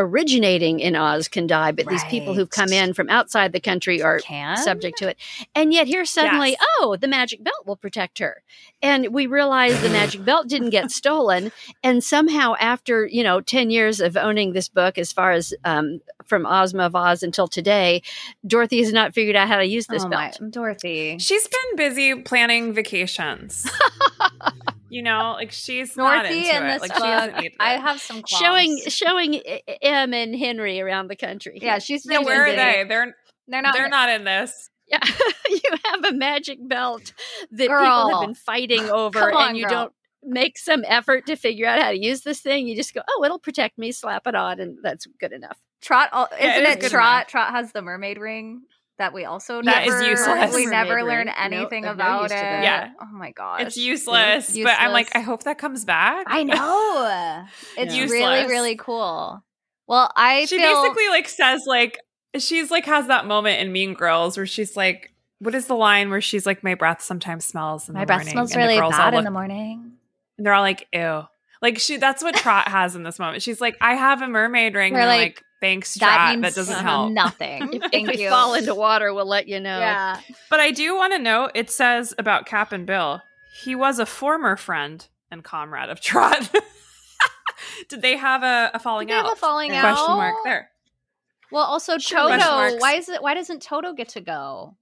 [0.00, 1.92] originating in Oz can die, but right.
[1.92, 4.56] these people who've come in from outside the country are can?
[4.56, 5.16] subject to it.
[5.54, 6.64] And yet here suddenly, yes.
[6.80, 8.42] oh, the magic belt will protect her.
[8.82, 11.52] And we realize the magic belt didn't get stolen.
[11.82, 16.00] And somehow after, you know, 10 years of owning this book, as far as um,
[16.24, 18.02] from Ozma of Oz until today,
[18.46, 20.40] Dorothy has not figured out how to use this oh belt.
[20.40, 21.18] My, Dorothy.
[21.18, 23.70] She's been busy planning vacations.
[24.90, 26.72] you know, like she's Dorothy not into in it.
[26.72, 28.28] This like book, I have some qualms.
[28.28, 29.40] showing showing
[29.82, 31.58] Em and Henry around the country.
[31.62, 32.18] Yeah, she's yeah.
[32.18, 32.84] Where are they?
[32.88, 33.14] They're
[33.48, 33.74] they're not.
[33.74, 34.68] They're not in this.
[34.88, 34.98] Yeah,
[35.48, 37.12] you have a magic belt
[37.52, 37.80] that Girl.
[37.80, 39.72] people have been fighting over, on, and you girl.
[39.72, 42.66] don't make some effort to figure out how to use this thing.
[42.66, 43.92] You just go, oh, it'll protect me.
[43.92, 45.58] Slap it on, and that's good enough.
[45.80, 47.20] Trot, isn't yeah, it, it Trot?
[47.20, 47.26] Enough.
[47.28, 48.62] Trot has the mermaid ring
[49.00, 50.54] that we also that never, useless.
[50.54, 52.34] We never learn anything nope, about it.
[52.34, 52.92] Yeah.
[53.00, 53.62] Oh my gosh.
[53.62, 56.26] It's useless, useless, But I'm like, I hope that comes back.
[56.28, 57.46] I know.
[57.78, 58.04] it's yeah.
[58.04, 59.42] really, really cool.
[59.86, 61.98] Well, I she feel- basically like says like
[62.38, 66.10] she's like has that moment in Mean Girls where she's like, what is the line
[66.10, 69.14] where she's like, "My breath sometimes smells in my the breath morning," smells really bad
[69.14, 69.92] in the morning.
[70.36, 71.22] And they're all like, "Ew."
[71.62, 73.42] Like she, that's what Trot has in this moment.
[73.42, 76.10] She's like, "I have a mermaid ring." We're like, like, "Thanks, Trot.
[76.10, 77.12] That, means that doesn't help.
[77.12, 77.74] Nothing.
[77.82, 79.78] if, if we fall into water, we'll let you know.
[79.78, 80.20] Yeah.
[80.48, 81.50] But I do want to know.
[81.54, 83.20] It says about Cap'n Bill.
[83.62, 86.50] He was a former friend and comrade of Trot.
[87.88, 89.24] Did they have a, a falling Did out?
[89.24, 89.96] Have a falling Question out.
[89.96, 90.70] Question mark there.
[91.52, 92.78] Well, also Toto.
[92.78, 93.22] Why is it?
[93.22, 94.76] Why doesn't Toto get to go?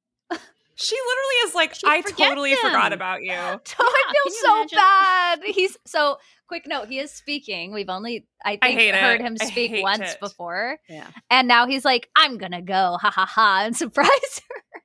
[0.80, 2.58] She literally is like, she I totally him.
[2.62, 3.32] forgot about you.
[3.64, 4.78] Toto, yeah, I feel so imagine?
[4.78, 5.40] bad.
[5.44, 7.72] He's so quick note, he is speaking.
[7.72, 9.24] We've only I think I heard it.
[9.24, 10.20] him speak once it.
[10.20, 10.78] before.
[10.88, 11.06] Yeah.
[11.30, 14.82] And now he's like, I'm gonna go, ha ha ha, and surprise her.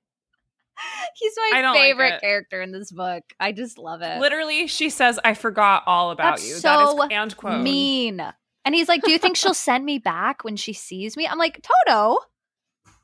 [1.15, 3.23] He's my favorite like character in this book.
[3.39, 4.19] I just love it.
[4.19, 6.56] Literally, she says, I forgot all about That's you.
[6.56, 7.62] So that is and quote.
[7.62, 8.21] Mean.
[8.65, 11.28] And he's like, Do you think she'll send me back when she sees me?
[11.28, 12.17] I'm like, Toto,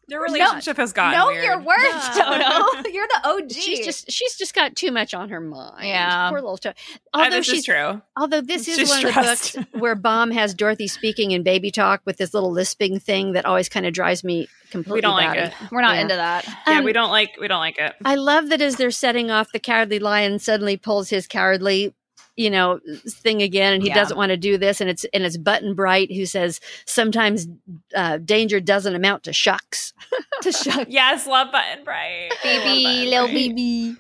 [0.10, 1.44] their relationship no, has gotten know weird.
[1.44, 2.64] your worth, yeah.
[2.74, 2.90] Toto.
[2.94, 3.52] You're the OG.
[3.52, 5.88] She's just she's just got too much on her mind.
[5.88, 6.78] Yeah, poor little Toto.
[7.14, 8.02] Although this she's, is true.
[8.18, 9.56] Although this is she's one stressed.
[9.56, 13.00] of the books where Baum has Dorothy speaking in baby talk with this little lisping
[13.00, 14.98] thing that always kind of drives me completely.
[14.98, 15.54] We don't like it.
[15.72, 16.02] We're not yeah.
[16.02, 16.46] into that.
[16.68, 17.96] Yeah, um, we don't like we don't like it.
[18.04, 21.94] I love that as they're setting off, the cowardly lion suddenly pulls his cowardly
[22.40, 23.96] you know thing again and he Yeah.
[23.96, 27.48] doesn't want to do this and it's and it's button bright who says sometimes
[27.96, 29.94] uh, danger doesn't amount to shucks
[30.42, 30.88] to shuck.
[30.90, 32.30] Yes, love button bright.
[32.42, 33.96] Baby, little baby.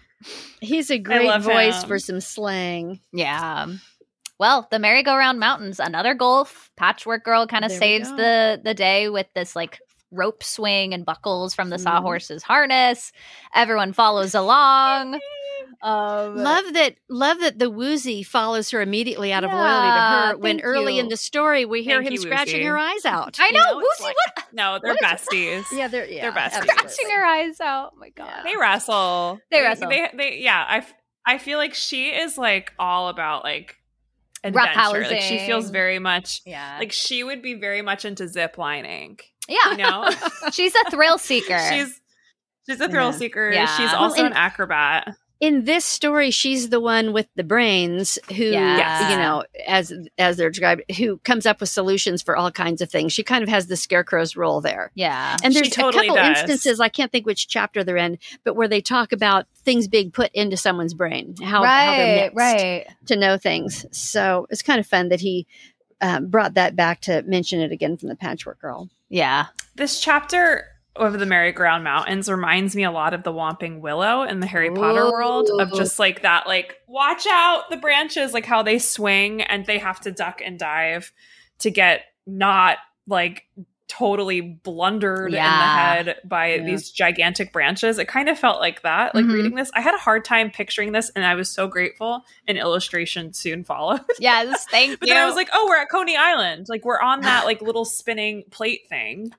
[0.62, 1.88] he's a great voice him.
[1.89, 3.67] for some slang Yeah.
[4.39, 9.28] Well, the merry-go-round mountains, another golf Patchwork Girl kind of saves the the day with
[9.36, 9.80] this like
[10.12, 11.82] rope swing and buckles from the Mhm.
[11.84, 13.12] sawhorse's harness.
[13.54, 15.19] Everyone follows along.
[15.82, 20.38] Um, love that love that the woozy follows her immediately out of loyalty to her
[20.38, 21.00] when early you.
[21.00, 22.65] in the story we hear Thank him you, scratching Woozy.
[22.65, 24.46] her eyes out I you know, Woozy, like- what?
[24.54, 25.65] No, they're What is- besties.
[25.72, 26.63] yeah they're yeah, They're besties.
[26.63, 27.92] Scratching her eyes out.
[27.96, 28.44] Oh my god.
[28.44, 29.39] They wrestle.
[29.52, 29.88] They wrestle.
[29.89, 30.65] They, they, yeah.
[30.68, 30.94] I, f-
[31.26, 33.78] I feel like she is like all about like
[34.44, 35.02] adventure.
[35.08, 36.78] Like she feels very much yeah.
[36.80, 39.20] like she would be very much into zip lining.
[39.48, 39.72] yeah.
[39.72, 40.10] You know,
[40.52, 41.60] She's a thrill seeker.
[41.70, 42.02] she's
[42.70, 43.18] she's a thrill Yeah.
[43.18, 43.50] seeker.
[43.52, 43.65] Yeah.
[43.78, 45.15] She's Well, also and- an acrobat.
[45.39, 49.10] In this story she's the one with the brains who Yeah.
[49.12, 52.89] you know as as they're described who comes up with solutions for all kinds of
[52.89, 55.38] things she kind of has the scarecrow's role there yeah.
[55.43, 56.39] and She there's totally a couple does.
[56.39, 60.12] instances i can't think which chapter they're in but where they talk about things being
[60.12, 62.88] put into someone's brain how, how they're right, mixed right.
[63.06, 65.47] to know things so it's kind of fun that he
[66.02, 69.47] um, brought that back to mention it again from the patchwork girl Yeah.
[69.75, 74.39] This chapter of the Merry-Go-Round Mountains reminds me a lot of the Whomping Willow in
[74.39, 78.63] the Harry Potter world of just like that, like watch out the branches, like how
[78.63, 81.12] they swing and they have to duck and dive
[81.60, 83.43] to get not like
[83.89, 85.43] totally blundered Yeah.
[85.45, 85.60] in
[86.06, 86.63] the head by Yeah.
[86.63, 87.97] these gigantic branches.
[87.97, 89.13] It kind of felt like that.
[89.15, 89.34] Like Mhm.
[89.34, 92.23] reading this, I had a hard time picturing this, and I was so grateful.
[92.47, 94.02] An illustration soon followed.
[94.19, 95.13] Yes, thank But you.
[95.15, 96.67] then I was like, oh, we're at Coney Island.
[96.69, 99.32] Like we're on that like little spinning plate thing.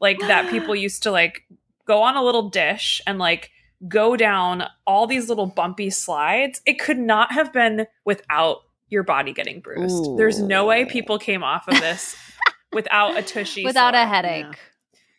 [0.00, 1.44] Like that people used to like
[1.86, 3.50] go on a little dish and like
[3.86, 6.60] go down all these little bumpy slides.
[6.66, 10.16] It could not have been without your body getting bruised.
[10.16, 12.16] There's no way people came off of this
[12.72, 13.64] without a tushy.
[13.64, 14.06] without a sore.
[14.06, 14.58] headache.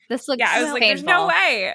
[0.10, 1.74] This looks Yeah, I was like, there's no way.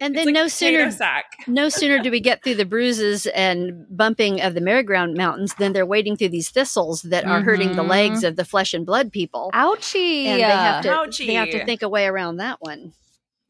[0.00, 1.24] and It's then like no sooner sack.
[1.46, 5.72] no sooner do we get through the bruises and bumping of the merry-go-round mountains than
[5.72, 8.26] they're wading through these thistles that are hurting the legs mm-hmm.
[8.28, 10.26] of the flesh and blood people Ouchie.
[10.26, 11.26] and they have to Ouchie.
[11.26, 12.92] they have to think a way around that one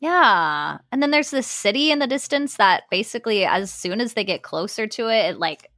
[0.01, 0.79] Yeah.
[0.93, 4.43] And then there's this city in the distance that basically, as soon as they get
[4.43, 5.71] closer to it, it like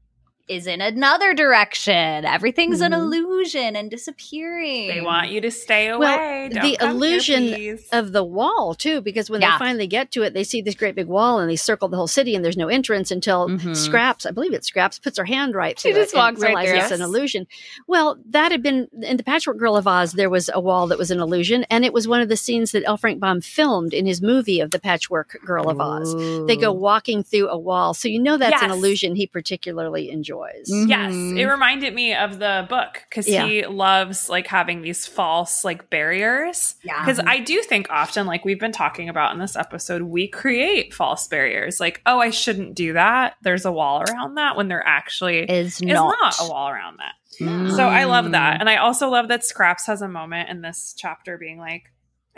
[0.51, 2.25] is in another direction.
[2.25, 2.99] Everything's an Mhm.
[2.99, 4.89] illusion and disappearing.
[4.89, 6.49] They want you to stay Well, away.
[6.53, 7.89] Don't the here, illusion please.
[7.93, 9.53] of the wall too because when Yeah.
[9.53, 11.97] they finally get to it they see this great big wall and they circle the
[11.97, 13.77] whole city and there's no entrance until Mhm.
[13.77, 16.43] scraps i believe it's scraps puts her hand right She through just it and walks
[16.43, 17.47] right realizes it's an illusion
[17.87, 20.99] well that had been in the patchwork girl of oz there was a wall that
[20.99, 23.93] was an illusion and it was one of the scenes that l frank baum filmed
[23.95, 26.15] in his movie of the patchwork girl of oz
[26.47, 30.11] they go walking through a wall so you know that's an illusion he particularly
[30.45, 31.39] enjoys Yes, Mhm.
[31.39, 33.47] it reminded me of the book because Yeah.
[33.47, 36.75] he loves like having these false like barriers.
[36.83, 37.01] Yeah.
[37.01, 40.95] Because I do think often, like we've been talking about in this episode, we create
[40.95, 41.81] false barriers.
[41.81, 43.35] Like, oh, I shouldn't do that.
[43.43, 46.17] There's a wall around that when there actually is is not.
[46.21, 47.15] not a wall around that.
[47.41, 47.75] Mm.
[47.75, 50.95] So I love that, and I also love that Scraps has a moment in this
[50.99, 51.85] chapter being like,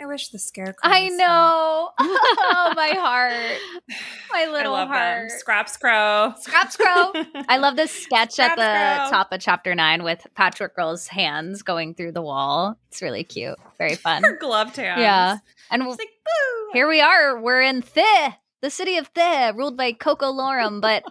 [0.03, 1.89] "I wish the scarecrow." I know.
[1.99, 3.33] oh, my heart.
[4.31, 5.29] My I little love heart.
[5.29, 5.39] them.
[5.39, 6.33] Scraps Crow.
[6.39, 7.13] Scraps Crow.
[7.49, 9.09] I love this sketch at the Crow.
[9.09, 12.77] top of chapter nine with Patchwork Girl's hands going through the wall.
[12.89, 13.57] It's really cute.
[13.77, 14.23] Very fun.
[14.23, 14.99] Her gloved hands.
[15.01, 15.37] Yeah.
[15.71, 16.69] And It's like, boo.
[16.73, 17.39] here we are.
[17.41, 21.03] We're in the the city of Thi, ruled by Coco Lorum, but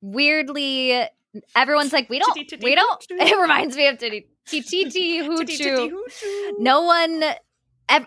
[0.00, 1.04] weirdly,
[1.54, 3.06] everyone's like, we don't, we don't.
[3.10, 5.90] It reminds me of Titi Titi Hoochoo.
[6.58, 7.22] No one,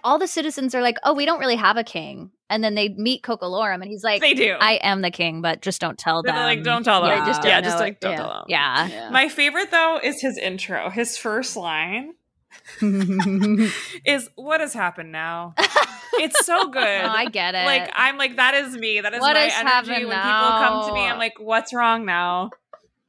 [0.03, 2.31] all the citizens are like, oh, we don't really have a king.
[2.49, 4.55] And then they meet Coco Lorum, and he's like, "They do.
[4.59, 6.35] I am the king, but just don't tell them.
[6.35, 7.11] Like, don't tell them.
[7.11, 8.17] Yeah, just, yeah, just like don't yeah.
[8.17, 8.43] tell them.
[8.47, 8.87] Yeah.
[8.87, 9.09] Yeah.
[9.11, 10.89] My favorite though is his intro.
[10.89, 12.15] His first line
[12.81, 15.53] is "What has happened now."
[16.13, 16.83] it's so good.
[16.83, 17.65] Oh, I get it.
[17.65, 19.01] Like I'm like that is me.
[19.01, 21.01] That is What my has energy happened when people come to me.
[21.01, 22.49] I'm like, "What's wrong now?"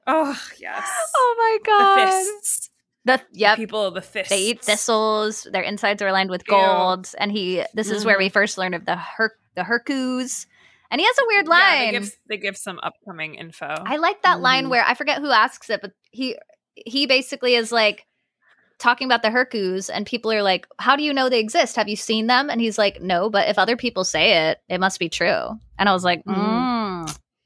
[0.06, 2.10] Oh yes, oh my the god.
[2.10, 2.69] fists.
[3.04, 3.56] The yep.
[3.56, 4.28] People, the fists.
[4.28, 5.46] They eat thistles.
[5.50, 6.54] Their insides are lined with Ew.
[6.54, 6.78] Mm-hmm.
[6.78, 7.14] gold.
[7.18, 7.64] And he.
[7.74, 10.46] This is where we first learn of the Her the Herkus.
[10.90, 11.78] And he has a weird Yeah, line.
[11.86, 13.66] they give they give some upcoming info.
[13.68, 14.70] I like that line Mhm.
[14.70, 16.36] where I forget who asks it, but he
[16.74, 18.06] he basically is like
[18.78, 21.76] talking about the Herkus, and people are like, "How do you know they exist?
[21.76, 24.78] Have you seen them?" And he's like, "No, but if other people say it, it
[24.80, 26.34] must be true." And I was like, Mhm.
[26.34, 26.79] mm,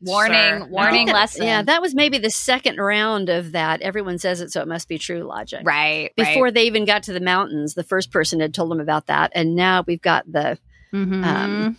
[0.05, 0.67] "Warning, Sure.
[0.67, 3.81] warning that- lesson." Yeah, that was maybe the second round of that.
[3.83, 5.61] Everyone says it, so it must be true logic.
[5.65, 6.55] right Before right.
[6.55, 9.55] they even got to the mountains, the first person had told them about that, and
[9.57, 10.59] now we've got the
[10.93, 11.25] Mhm.
[11.25, 11.77] um,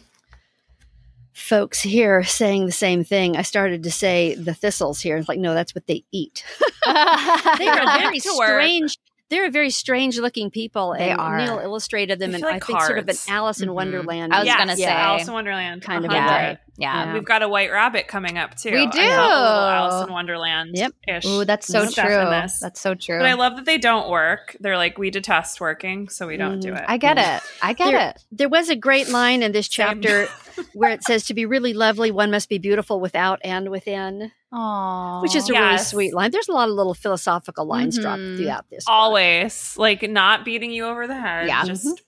[1.34, 3.36] folks here saying the same thing.
[3.38, 5.18] I started to say the thistles here.
[5.18, 6.44] It's like, no, that's what they eat.
[6.86, 8.98] They are very strange.
[9.30, 10.94] They're a very strange looking people.
[10.98, 11.38] They and are.
[11.38, 13.16] Neill illustrated them and in, feel I like think, sort of an.
[13.28, 13.74] Alice in Mhm.
[13.74, 14.34] Wonderland.
[14.34, 16.56] I was Yes, gonna say- Alice in Wonderland, Kind of Uh-huh.
[16.78, 17.06] Yeah, yeah.
[17.06, 17.14] Yeah.
[17.14, 18.72] We've got a White Rabbit coming up too.
[18.72, 19.32] We I felt little do.
[19.32, 20.72] Alice in Wonderland.
[20.74, 20.94] Yep.
[21.08, 21.26] Ish.
[21.26, 22.08] Ooh, that's so true.
[22.08, 23.18] That's so true.
[23.20, 24.56] But I love that they don't work.
[24.60, 26.80] They're like, we detest working, so we don't do Mhm.
[26.80, 26.86] it.
[26.88, 27.42] I get it.
[27.62, 28.24] I get There- it.
[28.32, 30.28] There was a great line in this chapter
[30.74, 35.22] where it says, To be really lovely, one must be beautiful without and within, Aww.
[35.22, 36.32] which is a really sweet line.
[36.32, 38.38] There's a lot of little philosophical lines dropped Mhm.
[38.38, 38.86] throughout this.
[38.86, 38.94] book.
[38.94, 41.48] Always like not beating you over the head.
[41.48, 41.64] Yeah.
[41.66, 42.02] Just,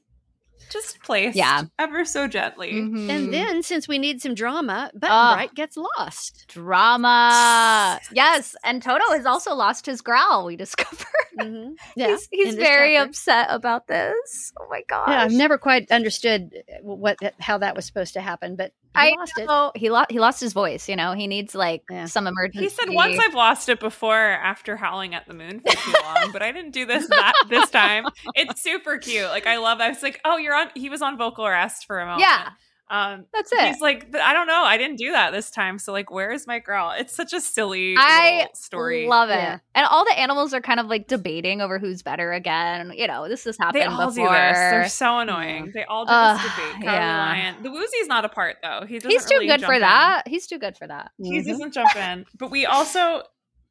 [0.69, 1.36] just placed.
[1.36, 1.63] Yeah.
[1.80, 2.73] Ever so gently.
[2.73, 3.10] Mhm.
[3.10, 5.34] And then, since we need some drama, Button Ah.
[5.36, 6.45] Bright gets lost.
[6.47, 7.99] drama.
[8.12, 10.45] Yes, and Toto has also lost his growl.
[10.45, 11.06] We discovered
[11.39, 11.73] Mhm.
[11.95, 13.10] Yeah, he's, he's very chapter.
[13.10, 14.51] upset about this.
[14.60, 15.08] Oh my gosh!
[15.10, 16.51] Yeah, I've never quite understood
[16.82, 19.46] what how that was supposed to happen, but he I lost it.
[19.46, 20.90] know he lost he lost his voice.
[20.90, 22.06] You know, he needs like Yeah.
[22.06, 22.66] some emergency.
[22.66, 26.32] He said once I've lost it before after howling at the moon for too long,
[26.32, 28.06] but I didn't do this that this time.
[28.36, 29.26] It's super cute.
[29.30, 29.80] Like I love.
[29.80, 30.68] I was like, oh, you're on.
[30.76, 32.22] He was on vocal arrest for a moment.
[32.22, 32.50] Yeah.
[32.89, 33.67] Um, That's it.
[33.67, 34.63] he's like, I don't know.
[34.63, 35.78] I didn't do that this time.
[35.78, 36.93] So like, where is my girl?
[36.97, 39.08] It's such a silly I little story.
[39.08, 39.34] Love it.
[39.34, 39.60] Yeah.
[39.76, 42.93] And all the animals are kind of like debating over who's better again.
[42.95, 44.28] You know, this has happened They all before.
[44.30, 44.54] do this.
[44.58, 45.71] They're so annoying.
[45.73, 46.71] They all do Ugh, this debate.
[46.71, 47.17] Cowardly yeah.
[47.26, 47.63] Lion.
[47.63, 48.86] The Woozy's not a part though.
[48.88, 49.82] He doesn't He's too really good jump for in.
[49.82, 50.23] that.
[50.28, 51.12] He's too good for that.
[51.21, 51.45] He Mhm.
[51.47, 52.26] doesn't jump in.
[52.39, 53.23] But we also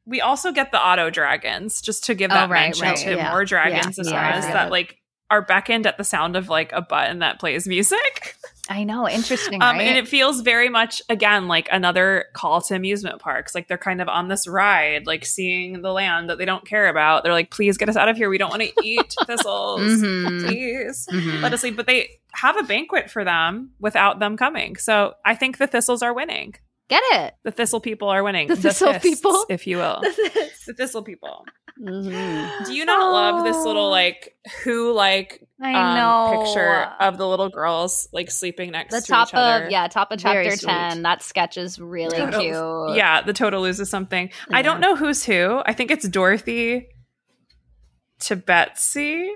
[0.09, 2.97] we also get the auto dragons just to give Oh, that right, mention right.
[2.99, 3.31] to Yeah.
[3.31, 4.01] more dragons Yeah.
[4.03, 4.13] as Yeah.
[4.31, 4.53] well as Yeah.
[4.53, 4.99] that like
[5.31, 8.37] are beckoned at the sound of like a button that plays music.
[8.69, 9.09] I know.
[9.09, 9.87] Interesting, Um, right?
[9.87, 13.55] and it feels very much again like another call to amusement parks.
[13.55, 16.89] Like they're kind of on this ride, like seeing the land that they don't care
[16.89, 17.23] about.
[17.23, 18.29] They're like, please get us out of here.
[18.29, 19.81] We don't want to eat thistles.
[19.83, 20.45] Mhm.
[20.47, 21.43] Please Mhm.
[21.43, 21.77] let us leave.
[21.77, 24.75] But they have a banquet for them without them coming.
[24.77, 26.57] So I think the thistles are winning.
[26.89, 27.35] Get it.
[27.45, 28.47] The thistle people are winning.
[28.49, 29.45] The thistle fists, people?
[29.49, 30.01] if you will.
[30.05, 31.45] I the thistle people.
[31.83, 32.65] Mhm.
[32.67, 33.91] Do you not love this little Oh.
[33.91, 36.43] like who like um, know.
[36.45, 39.65] picture of the little girls like sleeping next the to top each other?
[39.67, 40.69] of yeah, top of Very chapter sweet.
[40.71, 41.03] ten.
[41.03, 42.97] That sketch is really Toto- cute.
[42.97, 44.31] Yeah, the Toto loses something.
[44.51, 45.61] I don't know who's who.
[45.67, 46.87] I think it's Dorothy
[48.21, 49.29] to Betsy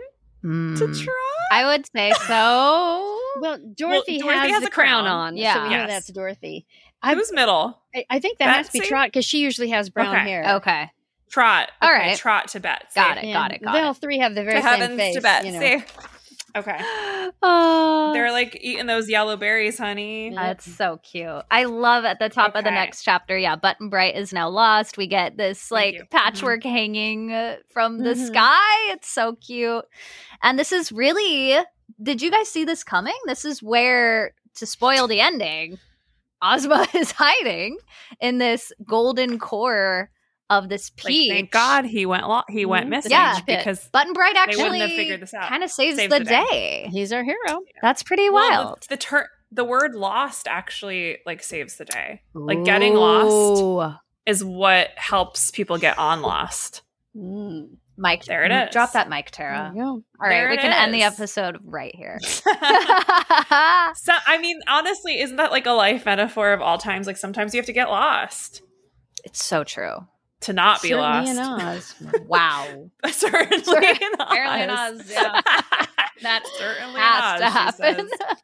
[0.45, 0.79] Mm.
[0.79, 1.13] to try.
[1.53, 3.19] I would say so.
[3.43, 5.07] Well, Dorothy, Dorothy has, has the a crown, crown.
[5.07, 5.63] on, so Yeah.
[5.65, 6.67] we know that's Dorothy.
[7.03, 7.79] I, Who's middle?
[7.95, 10.25] I, I think that has to be Trot because she usually has brown Okay.
[10.31, 10.55] hair.
[10.57, 10.91] okay,
[11.31, 11.71] Trot.
[11.81, 12.19] All Okay, right.
[12.19, 12.87] Trot to Betsy.
[12.95, 13.33] got it, Yeah.
[13.35, 15.15] got it, got they all three have the very To same heavens face.
[15.15, 15.49] to Betsy.
[15.51, 15.83] You know.
[16.57, 16.79] Okay.
[17.43, 20.33] Oh, They're like eating those yellow berries, honey.
[20.35, 21.43] That's so cute.
[21.51, 23.39] I love at the top of the next chapter.
[23.39, 24.97] Yeah, Button Bright is now lost.
[24.99, 26.01] We get this like you.
[26.01, 26.17] Mm-hmm.
[26.17, 28.27] patchwork hanging uh, from the Mhm.
[28.27, 28.93] sky.
[28.93, 29.85] It's so cute.
[30.43, 31.57] And this is really
[32.03, 33.15] Did you guys see this coming?
[33.27, 35.79] This is where to spoil the ending,
[36.43, 37.79] Ozma is hiding
[38.21, 40.11] in this golden core
[40.49, 41.31] of this Like, peach.
[41.31, 42.91] thank God he went lo- he went Mhm.
[42.91, 43.39] missing Yeah.
[43.47, 45.49] because Button Bright They wouldn't have actually figured this out.
[45.49, 46.45] kind of saves, Saves the, the day.
[46.51, 46.89] day.
[46.91, 47.61] He's our hero.
[47.83, 48.81] That's pretty Well, wild.
[48.83, 52.23] the, the ter- the word lost actually like saves the day.
[52.35, 56.83] Like getting lost is what helps people get on lost.
[57.17, 57.77] Mm.
[58.01, 58.73] Mike, There it is.
[58.73, 59.71] Drop that mic, Tara.
[59.75, 59.89] There you.
[59.91, 62.19] All right, There we it can end the episode right here.
[62.25, 62.43] so
[64.27, 67.07] I mean, honestly, isn't that like a life metaphor of all times?
[67.07, 68.63] Like sometimes you have to get lost
[69.25, 69.97] it's so true.
[70.43, 71.97] to not be Certainly lost.
[72.01, 72.23] in Oz.
[72.27, 72.91] Wow.
[73.07, 75.01] Certainly Cer- in apparently in Oz.
[75.01, 75.41] Oz, yeah.
[76.23, 78.09] that certainly in Has Oz, to she happen.
[78.09, 78.37] says.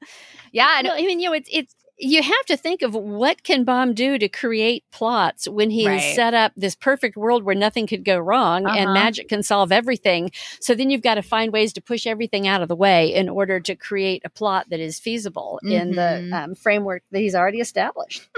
[0.53, 3.43] yeah, and no, I mean, you know, it's it's you have to think of what
[3.43, 6.01] can Baum do to create plots when he right.
[6.01, 8.77] has set up this perfect world where nothing could go wrong uh-huh.
[8.77, 10.31] and magic can solve everything.
[10.61, 13.29] So then you've got to find ways to push everything out of the way in
[13.29, 15.73] order to create a plot that is feasible mm-hmm.
[15.73, 16.35] in the mm-hmm.
[16.35, 18.29] um, framework that he's already established.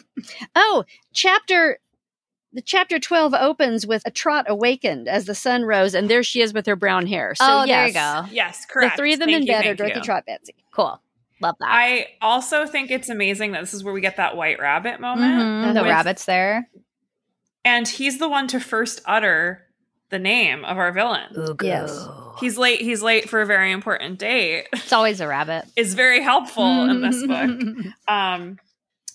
[0.54, 1.78] oh, chapter
[2.52, 6.40] the chapter 12 opens with a trot awakened as the sun rose and there she
[6.40, 9.12] is with her brown hair so oh, yes, there you go yes correct the three
[9.12, 11.00] of them thank in bed are dorothy trot betsy cool
[11.40, 11.68] Love that.
[11.68, 15.40] I also think it's amazing that this is where we get that white rabbit moment.
[15.40, 15.74] Mm-hmm.
[15.74, 16.68] The with, rabbit's there.
[17.64, 19.66] And he's the one to first utter
[20.10, 21.32] the name of our villain.
[21.34, 21.62] Ugu.
[21.62, 22.06] Yes.
[22.40, 22.80] He's late.
[22.80, 24.66] He's late for a very important date.
[24.72, 25.64] It's always a rabbit.
[25.76, 27.86] is very helpful in this book.
[28.08, 28.58] Um,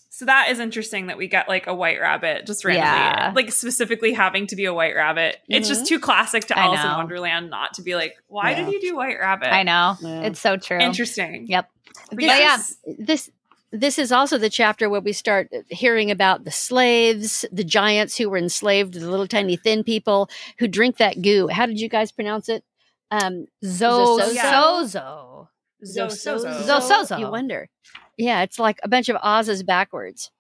[0.10, 3.34] so that is interesting that we get like a white rabbit just randomly, yeah.
[3.36, 5.36] like specifically having to be a white rabbit.
[5.36, 5.54] Mm-hmm.
[5.54, 5.96] It's just mm-hmm.
[5.96, 8.64] too classic to Alice in Wonderland not to be like, why yeah.
[8.64, 9.54] did you do white rabbit?
[9.54, 9.98] I know.
[10.00, 10.22] Yeah.
[10.22, 10.80] It's so true.
[10.80, 11.48] Interesting.
[11.48, 11.70] Yep.
[12.12, 12.78] This, yes.
[12.86, 13.32] yeah, this
[13.72, 18.30] this is also the chapter where we start hearing about the slaves, the giants who
[18.30, 20.30] were enslaved, the little tiny thin people
[20.60, 21.48] who drink that goo.
[21.48, 22.64] How did you guys pronounce it?
[23.12, 25.48] Um, Zozozo.
[25.84, 26.64] Zozozo.
[26.64, 27.20] Zozozo.
[27.20, 27.70] You wonder.
[28.18, 30.32] Yeah, it's like a bunch of Oz's backwards.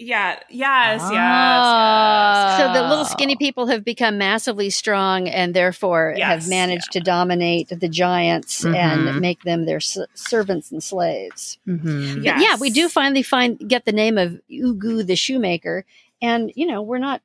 [0.00, 0.40] Yeah.
[0.48, 1.02] Yes.
[1.04, 1.12] Oh.
[1.12, 2.58] Yes, yes.
[2.58, 7.00] So the little skinny people have become massively strong and therefore yes, have managed yeah.
[7.00, 8.74] to dominate the giants mm-hmm.
[8.74, 11.58] and make them their s- servants and slaves.
[11.68, 12.22] Mm-hmm.
[12.22, 12.42] Yes.
[12.42, 15.84] Yeah, we do finally find get the name of Ugu the shoemaker,
[16.22, 17.20] and you know we're not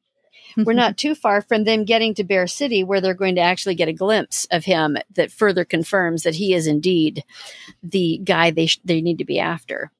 [0.57, 3.75] we're not too far from them getting to Bear City, where they're going to actually
[3.75, 7.23] get a glimpse of him that further confirms that he is indeed
[7.81, 9.91] the guy they sh- they need to be after.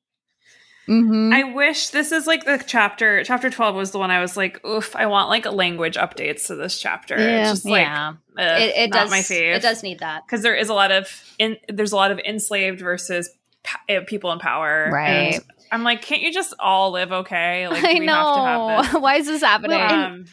[0.88, 1.34] Mm-hmm.
[1.34, 3.24] I wish this is like the chapter.
[3.24, 6.56] Chapter twelve was the one I was like, "Oof!" I want like language updates to
[6.56, 7.18] this chapter.
[7.18, 8.14] Yeah, it's just like, yeah.
[8.38, 9.10] Ugh, it, it does.
[9.10, 9.56] My fave.
[9.56, 11.10] It does need that because there is a lot of
[11.40, 11.58] in.
[11.68, 13.32] There's a lot of enslaved versus
[13.64, 14.90] pa- eh, people in power.
[14.92, 15.40] Right.
[15.72, 17.68] I'm like, can't you just all live okay?
[17.68, 18.84] Like, I know.
[19.00, 19.82] Why is this happening?
[19.82, 20.26] Um,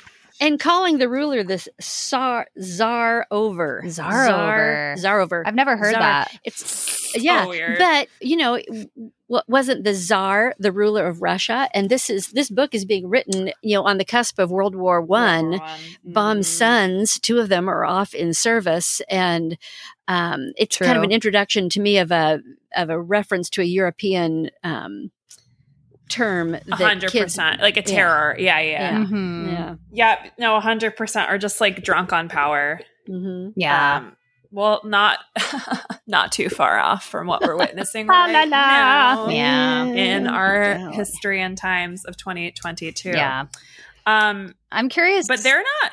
[0.42, 5.46] and calling the ruler this czar czar over czar, over czar over.
[5.46, 6.00] I've never heard czar.
[6.00, 6.38] that.
[6.44, 7.46] It's yeah,
[7.78, 8.58] but you know,
[9.28, 11.68] what wasn't the czar the ruler of Russia?
[11.72, 14.74] And this is this book is being written, you know, on the cusp of World
[14.74, 15.60] War One.
[16.04, 16.58] Baum's mm.
[16.58, 19.56] sons, two of them are off in service, and
[20.08, 20.86] um, it's True.
[20.86, 22.42] kind of an introduction to me of a
[22.76, 24.50] of a reference to a European.
[24.64, 25.12] Um,
[26.12, 28.36] term hundred percent like a terror.
[28.38, 29.48] Yeah yeah yeah, mm-hmm.
[29.48, 29.74] yeah.
[29.92, 32.80] yeah no hundred percent or just like drunk on power.
[33.08, 33.50] Mm-hmm.
[33.56, 33.96] yeah.
[33.96, 34.16] Um,
[34.50, 35.18] well not
[36.06, 38.46] not too far off from what we're witnessing right la, la.
[38.46, 39.84] now yeah.
[39.84, 43.46] in our history and times of 2022 yeah.
[44.06, 45.92] Um i'm curious but they're not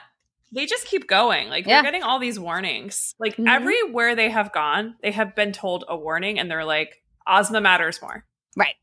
[0.51, 1.47] they just keep going.
[1.49, 1.75] Like yeah.
[1.75, 3.13] they're getting all these warnings.
[3.19, 3.47] Like mm-hmm.
[3.47, 8.01] everywhere they have gone they have been told a warning and they're like ozma matters
[8.01, 8.25] more.
[8.57, 8.75] Right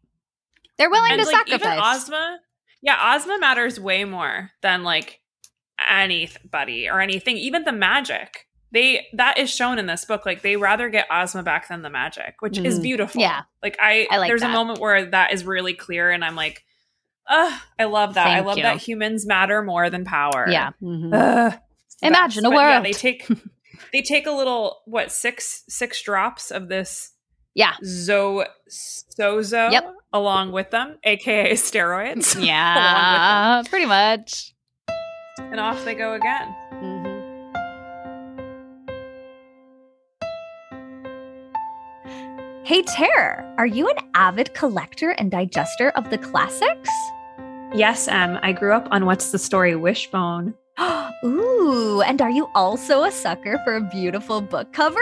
[0.79, 1.67] they're willing and, to like, sacrifice.
[1.67, 2.39] Even Ozma,
[2.83, 5.21] yeah, Ozma matters way more than like
[5.79, 7.37] anybody or anything.
[7.37, 10.27] Even the magic, they that is shown in this book.
[10.27, 12.65] Like they rather get Ozma back than the magic, which mm.
[12.65, 13.21] is beautiful.
[13.21, 14.51] Yeah, like I, I like there's that.
[14.51, 16.65] a moment where that is really clear, and I'm like,
[17.29, 18.25] Ugh, I love that.
[18.25, 18.63] Thank I love you.
[18.63, 20.47] that humans matter more than power.
[20.49, 20.71] Yeah.
[20.83, 21.57] Mm-hmm.
[22.03, 22.61] Imagine a world.
[22.61, 23.27] Yeah, they take
[23.93, 27.13] they take a little what six six drops of this
[27.55, 27.75] yeah.
[27.85, 29.93] Zo Sozo yep.
[30.13, 32.41] Along with them, aka steroids.
[32.45, 33.63] Yeah.
[33.69, 34.55] pretty much.
[35.39, 36.55] And off they go again.
[36.73, 37.17] Mm-hmm.
[42.65, 46.91] Hey, Tara, are you an avid collector and digester of the classics?
[47.75, 48.39] Yes, Em.
[48.43, 50.53] I grew up on What's the Story Wishbone.
[51.25, 54.99] Ooh, and are you also a sucker for a beautiful book cover?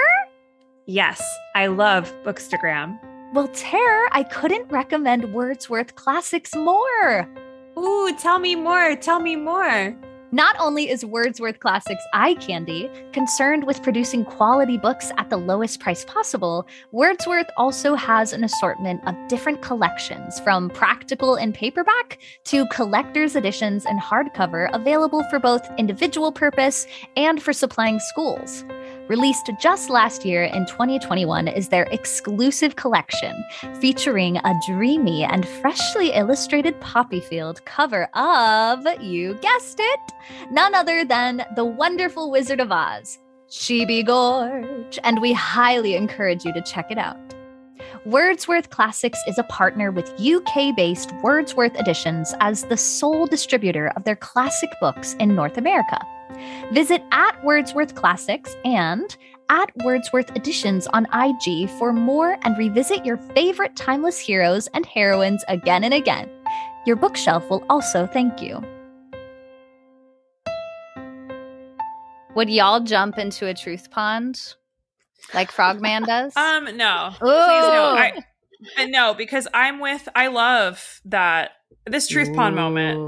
[0.86, 1.22] Yes,
[1.54, 2.98] I love Bookstagram.
[3.34, 7.28] Well, Tara, I couldn't recommend Wordsworth Classics more.
[7.76, 8.94] Ooh, tell me more.
[8.94, 9.92] Tell me more.
[10.30, 15.80] Not only is Wordsworth Classics eye candy, concerned with producing quality books at the lowest
[15.80, 22.66] price possible, Wordsworth also has an assortment of different collections, from practical and paperback to
[22.66, 28.64] collector's editions and hardcover, available for both individual purpose and for supplying schools.
[29.08, 33.44] Released just last year in 2021 is their exclusive collection
[33.78, 40.00] featuring a dreamy and freshly illustrated poppy field cover of, you guessed it,
[40.50, 43.18] none other than The Wonderful Wizard of Oz,
[43.50, 47.34] Chibi Gorge, and we highly encourage you to check it out.
[48.06, 54.04] Wordsworth Classics is a partner with UK based Wordsworth Editions as the sole distributor of
[54.04, 55.98] their classic books in North America.
[56.72, 59.16] Visit at Wordsworth Classics and
[59.50, 65.44] at Wordsworth Editions on IG for more and revisit your favorite timeless heroes and heroines
[65.48, 66.30] again and again.
[66.86, 68.62] Your bookshelf will also thank you.
[72.34, 74.54] Would y'all jump into a truth pond
[75.32, 76.36] like Frogman does?
[76.36, 77.10] um, no.
[77.14, 77.18] Ooh.
[77.18, 77.96] Please no.
[77.96, 78.22] I,
[78.88, 80.08] no, because I'm with.
[80.14, 81.52] I love that
[81.86, 82.34] this truth Ooh.
[82.34, 82.98] pond moment.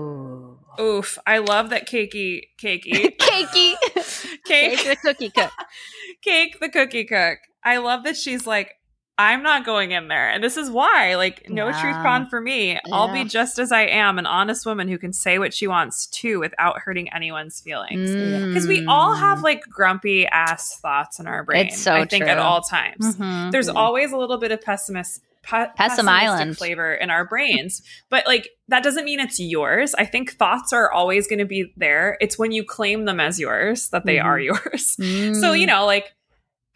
[0.81, 1.19] Oof!
[1.27, 3.75] I love that cakey, cakey, cakey,
[4.45, 5.53] cake, Cayke the cookie cook,
[6.27, 7.39] Cayke the cookie cook.
[7.65, 8.73] I love that she's like,
[9.19, 10.29] I'm not going in there.
[10.29, 11.81] And this is why, like, no yeah.
[11.81, 12.73] truth pond for me.
[12.73, 12.81] Yeah.
[12.93, 16.07] I'll be just as I am, an honest woman who can say what she wants
[16.09, 18.11] to without hurting anyone's feelings.
[18.11, 18.69] Because mm.
[18.69, 21.67] we all have like grumpy ass thoughts in our brain.
[21.67, 22.31] It's so I think true.
[22.31, 23.17] at all times.
[23.17, 23.51] Mm-hmm.
[23.51, 23.79] There's mm-hmm.
[23.79, 27.83] always a little bit of pessimist pe- Pessim Island flavor in our brains.
[28.11, 29.95] but like that doesn't mean it's yours.
[29.95, 32.17] I think thoughts are always going to be there.
[32.21, 34.27] It's when you claim them as yours that they mm-hmm.
[34.27, 34.97] are yours.
[35.01, 35.37] Mm.
[35.47, 36.15] So, you know, like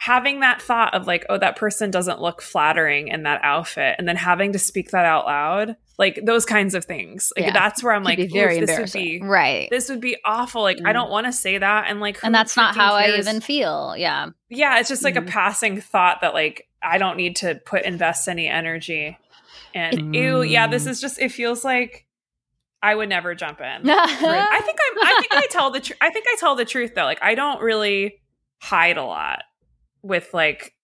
[0.01, 4.09] having that thought of like, oh, that person doesn't look flattering in that outfit, and
[4.09, 7.33] then having to speak that out loud, like those kinds of things.
[7.37, 7.53] Like yeah.
[7.53, 9.69] that's where I'm like, very this would be right.
[9.71, 10.63] This would be awful.
[10.63, 10.87] Like mm.
[10.87, 13.27] I don't want to say that, and like, and that's not how cares?
[13.27, 13.95] I even feel.
[13.97, 14.81] Yeah, yeah.
[14.81, 15.23] It's just like mm.
[15.23, 19.19] a passing thought that like I don't need to put invest any energy.
[19.75, 20.15] And mm.
[20.15, 21.19] ew, yeah, this is just.
[21.21, 22.07] It feels like
[22.83, 23.67] I would never jump in.
[23.91, 24.99] I think I'm.
[25.07, 25.99] I think I tell the truth.
[26.01, 27.05] I think I tell the truth though.
[27.05, 28.21] Like I don't really
[28.59, 29.43] hide a lot
[30.03, 30.75] with like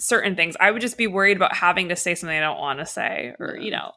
[0.00, 0.56] certain things.
[0.58, 3.34] I would just be worried about having to say something I don't want to say
[3.38, 3.92] or, you know.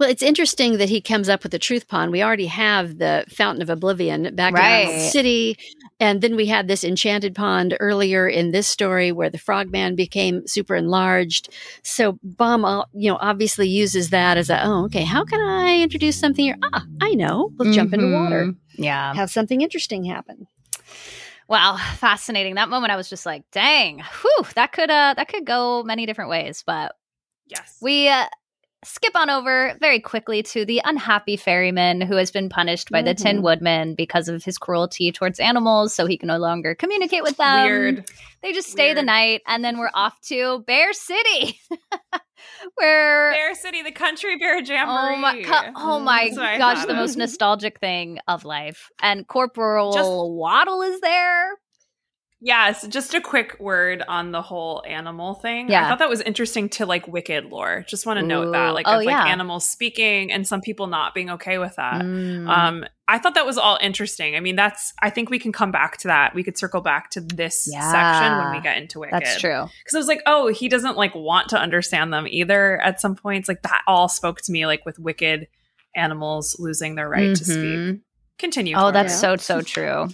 [0.00, 2.10] Well, it's interesting that he comes up with the truth pond.
[2.10, 4.88] We already have the Fountain of Oblivion back right.
[4.88, 5.58] in the city.
[6.04, 10.46] And then we had this enchanted pond earlier in this story where the frogman became
[10.46, 11.48] super enlarged.
[11.82, 16.18] So Baum, you know, obviously uses that as a, oh, okay, how can I introduce
[16.18, 16.58] something here?
[16.74, 17.52] Ah, I know.
[17.56, 17.72] Let's mm-hmm.
[17.72, 18.44] jump into water.
[18.44, 18.82] Mm-hmm.
[18.82, 19.14] Yeah.
[19.14, 20.46] Have something interesting happen.
[21.48, 22.56] Wow, fascinating.
[22.56, 26.04] That moment I was just like, dang, whew, that could uh that could go many
[26.04, 26.94] different ways, but
[27.46, 27.78] yes.
[27.80, 28.26] We uh,
[28.84, 33.06] skip on over very quickly to the unhappy ferryman who has been punished by mm-hmm.
[33.06, 33.44] the Tin mm-hmm.
[33.44, 37.64] Woodman because of his cruelty towards animals, so he can no longer communicate with them.
[37.64, 38.10] Weird.
[38.42, 38.98] They just stay Weird.
[38.98, 41.58] the night, and then we're off to Bear City.
[42.74, 45.14] where Bear City, the country bear jamboree.
[45.14, 46.28] Oh my, oh my
[46.58, 48.90] gosh, the most nostalgic thing of life.
[49.02, 51.50] And Corporal Just, Waddle is there.
[52.44, 55.70] Yes, just a quick word on the whole animal thing.
[55.70, 55.86] Yeah.
[55.86, 57.86] I thought that was interesting to like Wicked lore.
[57.88, 61.14] Just want to note that, like, oh, of, like animals speaking and some people not
[61.14, 62.02] being okay with that.
[62.02, 62.46] Mm.
[62.46, 64.36] Um, I thought that was all interesting.
[64.36, 64.92] I mean, that's.
[65.00, 66.34] I think we can come back to that.
[66.34, 67.90] We could circle back to this yeah.
[67.90, 69.14] section when we get into Wicked.
[69.14, 69.64] That's true.
[69.82, 72.78] Because I was like, oh, he doesn't like want to understand them either.
[72.82, 75.48] At some points, like that all spoke to me, like with Wicked
[75.96, 77.32] animals losing their right mm-hmm.
[77.32, 77.56] to speak.
[77.56, 77.96] Mm-hmm.
[78.38, 78.76] Continue.
[78.76, 80.08] Oh, that's so so true.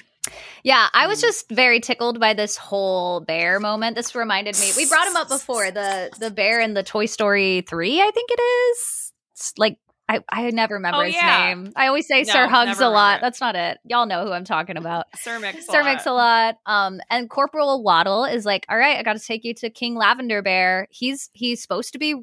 [0.62, 1.22] Yeah, I was mm.
[1.22, 3.97] just very tickled by this whole bear moment.
[3.97, 4.70] This reminded me.
[4.76, 8.01] We brought him up before the the bear in the Toy Story three.
[8.01, 9.12] I think it is.
[9.33, 9.78] It's like
[10.11, 11.47] I I never remember oh, his yeah.
[11.47, 11.72] name.
[11.76, 13.20] I always say no, Sir Hugs a lot.
[13.20, 13.78] That's not it.
[13.85, 15.07] Y'all know who I'm talking about.
[15.16, 15.66] Sir Mix.
[15.66, 16.57] Sir Mix a lot.
[16.66, 19.95] Um, and Corporal Waddle is like, all right, I got to take you to King
[19.95, 20.89] Lavender Bear.
[20.91, 22.16] He's he's supposed to be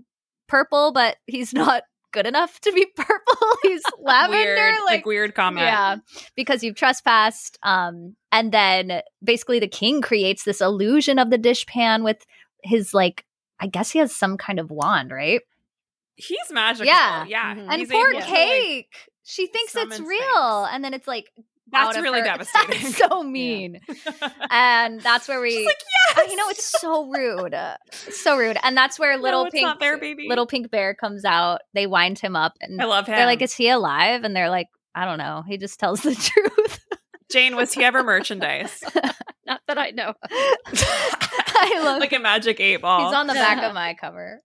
[0.48, 1.84] purple, but he's not
[2.18, 3.48] good enough to be purple.
[3.62, 4.38] He's lavender.
[4.38, 5.66] weird, like, like, weird comment.
[5.66, 5.98] Yeah.
[6.36, 7.60] Because you've trespassed.
[7.62, 12.26] Um, and then basically the king creates this illusion of the dishpan with
[12.64, 13.24] his like
[13.60, 15.42] I guess he has some kind of wand, right?
[16.16, 16.88] He's magical.
[16.88, 17.26] Yeah.
[17.28, 17.56] Yeah.
[17.56, 17.72] Mm-hmm.
[17.72, 18.76] And poor Cayke.
[18.76, 20.66] like, she thinks it's real.
[20.66, 20.70] Things.
[20.72, 21.32] And then it's like
[21.72, 22.26] that's really her.
[22.38, 22.84] devastating.
[22.84, 23.80] That's so mean.
[23.88, 24.30] Yeah.
[24.50, 25.76] and that's where we, like,
[26.16, 26.30] yes!
[26.30, 27.56] you know, it's so rude,
[27.92, 28.58] so rude.
[28.64, 31.62] And that's where little no, pink, there, little pink bear comes out.
[31.74, 33.16] They wind him up, and I love him.
[33.16, 35.44] They're like, "Is he alive?" And they're like, "I don't know.
[35.48, 36.80] He just tells the truth."
[37.30, 38.82] Jane, was he ever merchandise?
[39.46, 40.14] Not that I know.
[41.60, 43.06] I love like a magic eight ball.
[43.06, 44.42] He's on the back of my cover.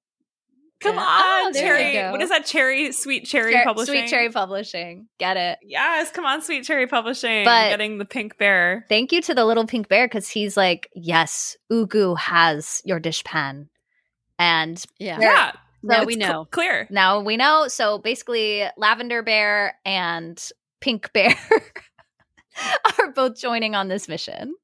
[0.82, 2.10] Come on, oh, Cherry.
[2.10, 2.44] What is that?
[2.44, 3.94] Cherry, Sweet Cherry Cher- Publishing.
[3.94, 5.08] Sweet Cherry Publishing.
[5.18, 5.58] Get it?
[5.62, 7.44] Yes, come on, Sweet Cherry Publishing.
[7.44, 8.84] But getting the pink bear.
[8.88, 13.68] Thank you to the little pink bear because he's like, yes, Ugu has your dishpan,
[14.38, 15.52] and yeah, yeah.
[15.82, 16.26] now we know.
[16.26, 16.86] Cl- clear.
[16.90, 17.68] Now we know.
[17.68, 20.42] So basically, Lavender Bear and
[20.80, 21.34] Pink Bear
[22.98, 24.54] are both joining on this mission.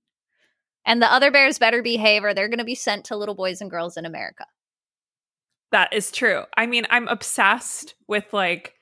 [0.85, 3.61] And the other bears better behave or they're going to be sent to little boys
[3.61, 4.47] and girls in America.
[5.71, 6.45] That is true.
[6.57, 8.75] I mean, I'm obsessed with like,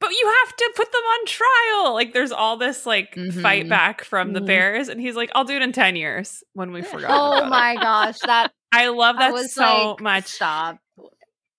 [0.00, 1.94] but you have to put them on trial.
[1.94, 3.40] Like, there's all this like mm-hmm.
[3.40, 4.34] fight back from mm-hmm.
[4.34, 7.48] the Bears, and he's like, "I'll do it in ten years when we forgot." oh
[7.48, 7.80] my it.
[7.80, 10.26] gosh, that I love that I so like, much.
[10.26, 10.78] Stop.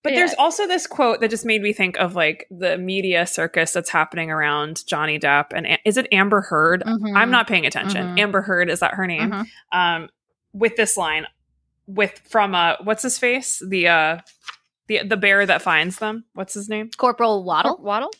[0.03, 0.19] But yeah.
[0.19, 3.89] there's also this quote that just made me think of like the media circus that's
[3.89, 6.83] happening around Johnny Depp and is it Amber Heard?
[6.85, 7.15] Mm-hmm.
[7.15, 8.07] I'm not paying attention.
[8.07, 8.19] Mm-hmm.
[8.19, 9.31] Amber Heard is that her name?
[9.31, 9.79] Mm-hmm.
[9.79, 10.09] Um,
[10.51, 11.25] with this line
[11.87, 14.17] with from uh what's his face the uh
[14.87, 18.11] the the bear that finds them what's his name corporal waddle Cor- waddle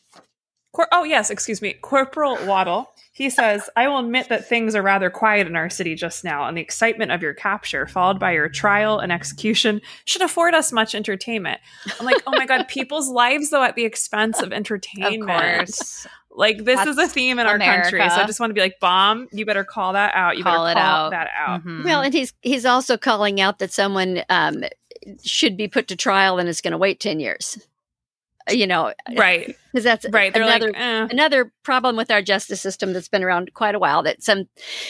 [0.73, 4.81] Cor- oh yes excuse me corporal waddle he says i will admit that things are
[4.81, 8.31] rather quiet in our city just now and the excitement of your capture followed by
[8.31, 11.59] your trial and execution should afford us much entertainment
[11.99, 15.37] i'm like oh my god people's lives though at the expense of entertainment of
[15.67, 17.65] course like this That's is a theme in America.
[17.65, 18.09] our country.
[18.09, 20.37] So I just want to be like, Baum, you better call that out.
[20.37, 21.09] You call better call out.
[21.11, 21.59] that out.
[21.59, 21.83] Mm-hmm.
[21.83, 24.63] Well, and he's he's also calling out that someone um,
[25.23, 27.59] should be put to trial and is going to wait 10 years.
[28.49, 29.55] You know, right?
[29.73, 30.31] Because that's right.
[30.31, 31.07] They're another like, eh.
[31.09, 34.03] another problem with our justice system that's been around quite a while.
[34.03, 34.47] That some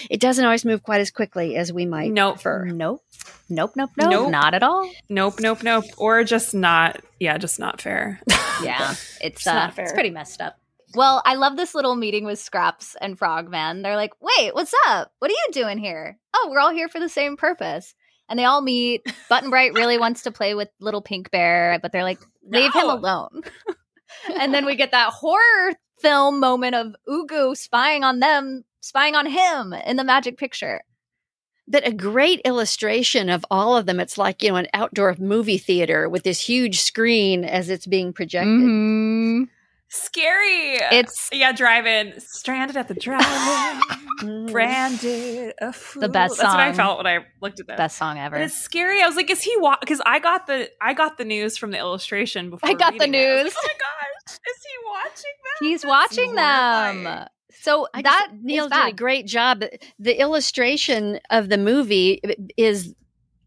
[0.09, 2.35] it doesn't always move quite as quickly as we might nope.
[2.35, 2.65] prefer.
[2.65, 3.01] Nope.
[3.49, 3.71] Nope.
[3.77, 3.91] Nope.
[3.95, 4.09] Nope.
[4.11, 4.29] Nope.
[4.29, 4.91] Not at all.
[5.07, 5.35] Nope.
[5.39, 5.63] Nope.
[5.63, 5.85] Nope.
[5.95, 6.99] Or just not.
[7.21, 8.19] Yeah, just not fair.
[8.61, 9.85] yeah, it's uh, not fair.
[9.85, 10.57] It's pretty messed up.
[10.95, 13.83] Well, I love this little meeting with Scraps and Frogman.
[13.83, 15.13] They're like, wait, what's up?
[15.19, 16.19] What are you doing here?
[16.35, 17.95] Oh, we're all here for the same purpose.
[18.29, 19.05] And they all meet.
[19.29, 22.81] Button Bright really wants to play with little Pink Bear, but they're like, leave no.
[22.81, 23.41] him alone.
[24.39, 29.25] and then we get that horror film moment of Ugu spying on them, spying on
[29.25, 30.81] him in the magic picture.
[31.67, 33.99] But a great illustration of all of them.
[33.99, 38.11] It's like, you know, an outdoor movie theater with this huge screen as it's being
[38.11, 38.51] projected.
[38.51, 39.43] Mm-hmm.
[39.95, 40.77] Scary.
[40.91, 46.01] It's yeah, driving stranded at the drive-in, branded a fool.
[46.01, 46.45] The best song.
[46.45, 47.77] That's what I felt when I looked at that.
[47.77, 48.35] Best song ever.
[48.35, 49.03] And it's scary.
[49.03, 49.55] I was like, is he?
[49.81, 52.67] Because wa- I got the I got the news from the illustration before.
[52.67, 53.43] I got the news.
[53.43, 53.73] Like, oh my
[54.25, 55.69] gosh, is he watching them?
[55.69, 57.27] He's watching them.
[57.61, 59.63] So I that just, Neill did a great job.
[59.99, 62.19] The illustration of the movie
[62.57, 62.95] is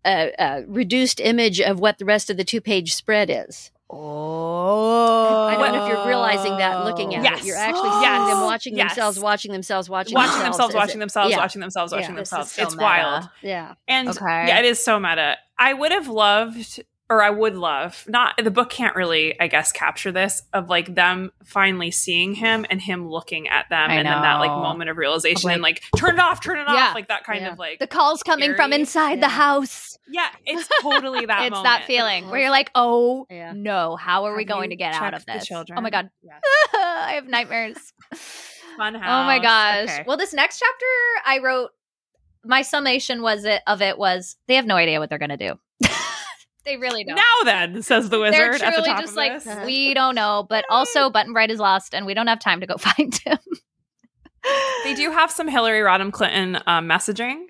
[0.07, 3.73] a, a reduced image of what the rest of the two page spread is.
[3.89, 7.41] Oh, I don't know if you're realizing that looking at yes.
[7.41, 7.47] it.
[7.47, 8.31] You're actually seeing yes.
[8.31, 8.91] them watching yes.
[8.91, 11.39] themselves, watching themselves, watching, watching themselves, themselves, watching themselves, yeah.
[11.39, 12.17] watching themselves, watching yeah.
[12.17, 12.53] themselves.
[12.53, 12.83] So it's meta.
[12.83, 13.29] wild.
[13.43, 14.49] Yeah, and okay.
[14.49, 15.37] yeah, it is so meta.
[15.57, 19.73] I would have loved or I would love not the book can't really I guess
[19.73, 24.05] capture this of like them finally seeing him and him looking at them I and
[24.05, 24.13] know.
[24.15, 26.89] then that like moment of realization like, and like turn it off turn it yeah,
[26.89, 27.53] off like that kind yeah.
[27.53, 28.57] of like the calls coming scary.
[28.57, 29.21] from inside yeah.
[29.21, 31.65] the house yeah it's totally that it's moment.
[31.65, 33.53] that feeling where you're like oh Yeah.
[33.55, 35.79] no how are we going to get out checked of the this children?
[35.79, 36.41] oh my god Yes.
[36.75, 37.93] I have nightmares
[38.77, 40.05] fun house oh my gosh Okay.
[40.07, 40.87] well this next chapter
[41.25, 41.71] I wrote
[42.45, 45.55] my summation was it of it was they have no idea what they're gonna do
[46.67, 49.17] they really don't now then says the wizard they're at the truly top just of
[49.17, 49.65] like this.
[49.65, 52.67] we don't know but also button bright is lost and we don't have time to
[52.67, 53.39] go find him
[54.85, 57.47] they do have some Hillary Rodham Clinton um, messaging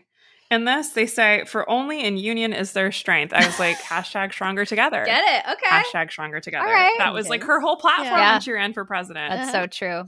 [0.50, 0.90] in this.
[0.90, 5.04] They say, "For only in union is there strength." I was like, hashtag stronger together.
[5.04, 6.66] get it okay Hashtag stronger together.
[6.66, 6.94] All right.
[6.98, 7.30] That was Okay.
[7.30, 8.32] like her whole platform Yeah.
[8.32, 9.30] when she ran for president.
[9.30, 10.04] That's so true.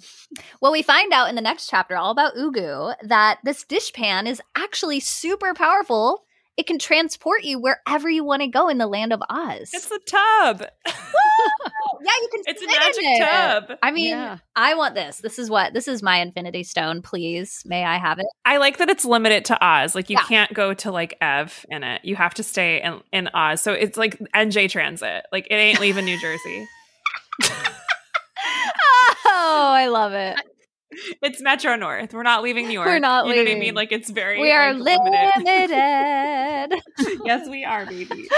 [0.63, 4.41] Well, we find out in the next chapter all about Ugu that this dishpan is
[4.57, 6.25] actually super powerful.
[6.59, 9.71] It can transport you wherever you want to go in the land of Oz.
[9.73, 10.61] it's a tub.
[10.87, 12.43] yeah, you can.
[12.47, 13.25] It's a sit in magic it.
[13.25, 13.79] tub.
[13.81, 14.39] I mean, Yeah.
[14.57, 15.19] I want this.
[15.19, 17.03] This is what this is my Infinity Stone.
[17.03, 18.27] Please, may I have it?
[18.45, 19.95] I like that it's limited to Oz.
[19.95, 20.25] Like you Yeah.
[20.27, 22.05] can't go to like Ev in it.
[22.05, 23.61] You have to stay in, in Oz.
[23.63, 25.27] So it's like NJ Transit.
[25.31, 26.67] Like it ain't leaving New Jersey.
[29.31, 30.37] Oh, I love it.
[30.91, 32.14] It's Metro North.
[32.14, 32.86] We're not leaving New York.
[32.86, 33.74] We're not You know what I mean?
[33.74, 34.41] Like it's very.
[34.41, 35.45] We are like, limited.
[35.45, 36.82] limited.
[37.24, 38.28] yes, we are, baby.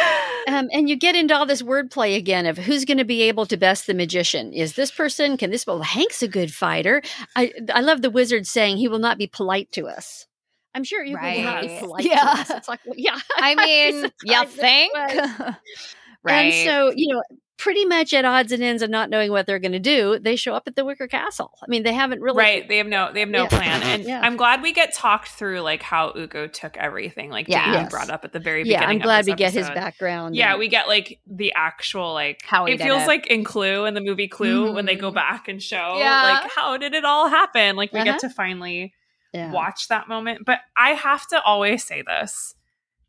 [0.49, 3.47] Um, and you get into all this wordplay again of who's going to be able
[3.47, 4.53] to best the magician.
[4.53, 5.37] Is this person?
[5.37, 5.67] Can this?
[5.67, 7.03] Well, Hank's a good fighter.
[7.37, 10.27] I I love the wizard saying he will not be polite to us.
[10.75, 12.17] I'm sure you will not be polite Yeah.
[12.17, 12.51] to us.
[12.51, 13.19] It's like, well, yeah.
[13.37, 14.93] I mean, you surprised think?
[16.23, 16.53] right.
[16.53, 17.23] And so, you know,
[17.61, 20.35] pretty much at odds and ends of not knowing what they're going to do, they
[20.35, 21.53] show up at the Wicker Castle.
[21.63, 22.67] I mean, they haven't really right.
[22.69, 23.13] They have no.
[23.13, 23.49] They have no Yeah.
[23.49, 23.83] plan.
[23.83, 24.21] And Yeah.
[24.23, 27.31] I'm glad we get talked through like how Ugu took everything.
[27.31, 27.71] Like Yeah.
[27.73, 27.91] Yes.
[27.91, 28.83] brought up at the very beginning.
[28.83, 28.89] Yeah.
[28.89, 30.35] I'm glad we this get his background.
[30.35, 33.07] Yeah, we get like the actual like How it feels it.
[33.07, 35.15] like in Clue in the movie Clue when they go Mhm.
[35.15, 36.23] back and show Yeah.
[36.43, 37.77] like how did it all happen?
[37.77, 38.13] Like we Uh-huh.
[38.13, 38.95] get to finally
[39.35, 40.41] watch that moment.
[40.45, 42.55] But I have to always say this.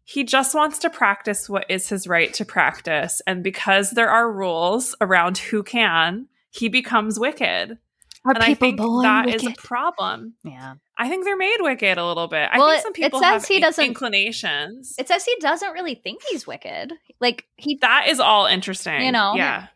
[0.04, 3.22] He just wants to practice what is his right to practice.
[3.28, 7.78] And because there are rules around who can, he becomes wicked.
[8.24, 9.58] Are and I think born that is wicked?
[9.58, 10.36] a problem.
[10.44, 10.76] yeah.
[10.98, 12.50] I think they're made wicked a little bit.
[12.56, 14.94] Well, I it- think some it people says have he doesn't- inclinations.
[15.00, 16.94] It says he doesn't really think he's wicked.
[17.20, 19.02] Like he that is all interesting.
[19.02, 19.34] You know?
[19.36, 19.68] Yeah.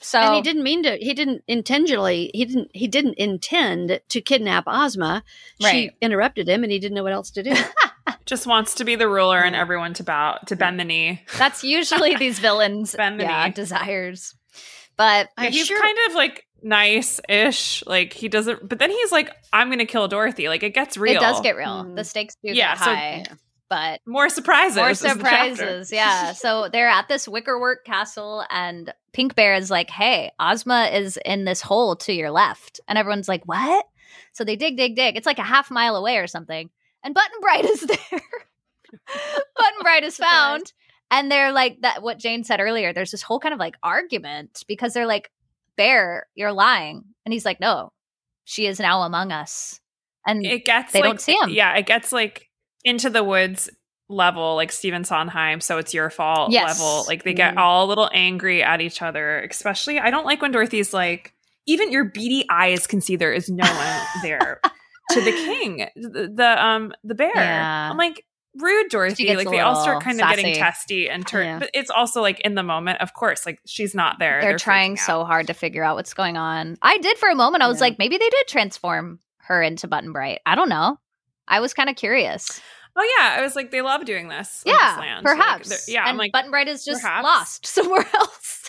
[0.00, 4.20] so and he didn't mean to he didn't intentionally he didn't he didn't intend to
[4.20, 5.24] kidnap ozma
[5.62, 7.54] she interrupted him and he didn't know what else to do
[8.26, 11.22] Just wants to be the ruler and everyone to bow to bend the knee.
[11.38, 13.52] that's usually these villains Bend the yeah, knee.
[13.52, 14.34] desires.
[14.96, 17.84] But Yeah, he's kind of like nice-ish.
[17.86, 20.48] Like he doesn't but then he's like, I'm gonna kill Dorothy.
[20.48, 21.16] Like it gets real.
[21.16, 21.84] it does get real.
[21.84, 21.96] Mm.
[21.96, 23.24] The stakes do Yeah, get so- high.
[23.26, 23.34] yeah.
[23.68, 24.76] but more surprises.
[24.76, 26.32] More surprises, yeah.
[26.32, 31.44] So they're at this wickerwork castle, and Pink Bear is like, "Hey, Ozma is in
[31.44, 33.84] this hole to your left," and everyone's like, "What?"
[34.32, 35.16] So they dig, dig, dig.
[35.16, 36.70] It's like a half mile away or something,
[37.04, 38.22] and Button Bright is there.
[38.90, 40.72] Button Bright is found.
[41.10, 44.64] And they're like that what Jane said earlier, there's this whole kind of like argument
[44.66, 45.30] because they're like,
[45.76, 47.04] Bear, you're lying.
[47.24, 47.92] And he's like, No,
[48.44, 49.80] she is now among us.
[50.26, 51.50] And it gets they like, don't see him.
[51.50, 52.48] Yeah, it gets like
[52.84, 53.70] into the woods
[54.08, 56.80] level, like Stephen Sondheim, so it's your fault yes.
[56.80, 57.04] level.
[57.06, 57.58] Like they get mm.
[57.58, 59.40] all a little angry at each other.
[59.40, 61.34] Especially I don't like when Dorothy's like,
[61.66, 64.60] even your beady eyes can see there is no one there.
[65.10, 67.32] to the king, the, the um the bear.
[67.34, 67.90] Yeah.
[67.90, 68.24] I'm like,
[68.56, 69.34] rude Dorothy.
[69.34, 70.32] Like they all start kind sassy.
[70.32, 71.58] of getting testy and turn yeah.
[71.58, 74.40] but it's also like in the moment, of course, like she's not there.
[74.40, 76.76] They're, They're trying so hard to figure out what's going on.
[76.82, 77.62] I did for a moment.
[77.62, 77.84] I was yeah.
[77.84, 80.40] like, maybe they did transform her into Button Bright.
[80.46, 80.98] I don't know.
[81.46, 82.60] I was kind of curious.
[82.96, 84.62] Oh yeah, I was like, they love doing this.
[84.64, 85.70] Yeah, this perhaps.
[85.70, 87.24] Like, yeah, and I'm like, Button Bright is just perhaps.
[87.24, 88.63] lost somewhere else.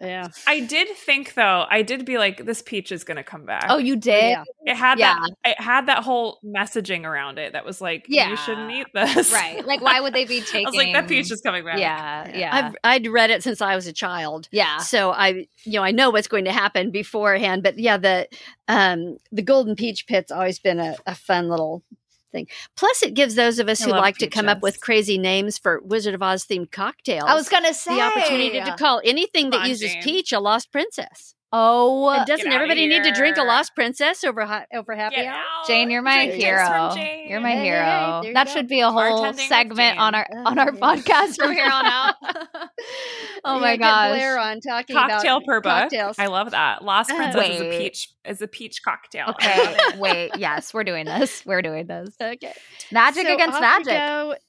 [0.00, 0.28] Yeah.
[0.46, 3.66] I did think though, I did be like, this peach is gonna come back.
[3.68, 4.30] Oh, you did?
[4.30, 4.44] Yeah.
[4.64, 5.14] It had yeah.
[5.14, 8.30] that it had that whole messaging around it that was like, yeah.
[8.30, 9.32] you shouldn't eat this.
[9.32, 9.64] Right.
[9.64, 11.78] Like why would they be taking I was like, that peach is coming back.
[11.78, 12.30] Yeah.
[12.34, 12.50] Yeah.
[12.52, 14.48] I've I'd read it since I was a child.
[14.50, 14.78] Yeah.
[14.78, 17.62] So I you know, I know what's going to happen beforehand.
[17.62, 18.28] But yeah, the
[18.68, 21.82] um the golden peach pit's always been a, a fun little
[22.30, 22.46] thing.
[22.76, 24.30] Plus, it gives those of us I who like peaches.
[24.30, 27.28] to come up with crazy names for Wizard of Oz themed cocktails.
[27.28, 30.72] I was going to say the opportunity to call anything that uses peach a lost
[30.72, 31.34] princess.
[31.52, 35.26] Oh, and doesn't everybody need to drink a lost princess over ha- over happy Get
[35.26, 35.42] hour?
[35.66, 36.94] Jane, you're my Drink hero.
[37.26, 38.20] You're my hero.
[38.22, 41.86] Hey, that should be a whole segment on our on our podcast from here on
[41.86, 42.14] out.
[43.44, 45.72] oh my gosh, Blair on talking cocktail about per book.
[45.72, 46.18] Cocktails.
[46.20, 46.84] I love that.
[46.84, 49.30] Lost Princess is a peach is a peach cocktail.
[49.30, 50.32] Okay, wait.
[50.36, 51.44] Yes, we're doing this.
[51.44, 52.14] We're doing this.
[52.20, 52.52] Okay,
[52.92, 54.40] magic so against magic.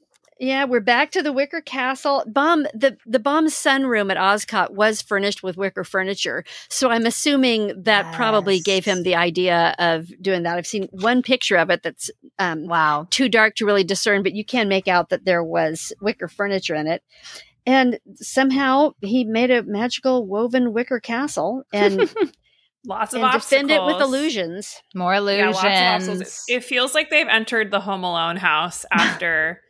[0.42, 2.24] Yeah, we're back to the wicker castle.
[2.26, 7.84] Baum the the Baum's sunroom at Ozcot was furnished with wicker furniture, so I'm assuming
[7.84, 8.16] that yes.
[8.16, 10.58] probably gave him the idea of doing that.
[10.58, 14.34] I've seen one picture of it that's um, wow too dark to really discern, but
[14.34, 17.04] you can make out that there was wicker furniture in it.
[17.68, 22.12] And somehow he made a magical woven wicker castle and
[22.84, 23.68] Lots of and obstacles.
[23.68, 24.82] defend it with illusions.
[24.96, 25.64] More illusions.
[25.64, 26.00] Yeah,
[26.48, 29.62] it feels like they've entered the Home Alone house after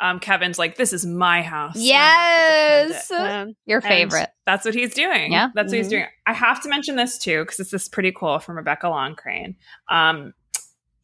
[0.00, 4.18] um, Kevin's like, "This is my house." Yes, um, your favorite.
[4.18, 5.32] And that's what he's doing.
[5.32, 5.76] Yeah, that's mm-hmm.
[5.76, 5.90] what he's mm-hmm.
[5.90, 6.06] doing.
[6.26, 9.56] I have to mention this too because this is pretty cool from Rebecca Longcrane.
[9.88, 10.34] Um,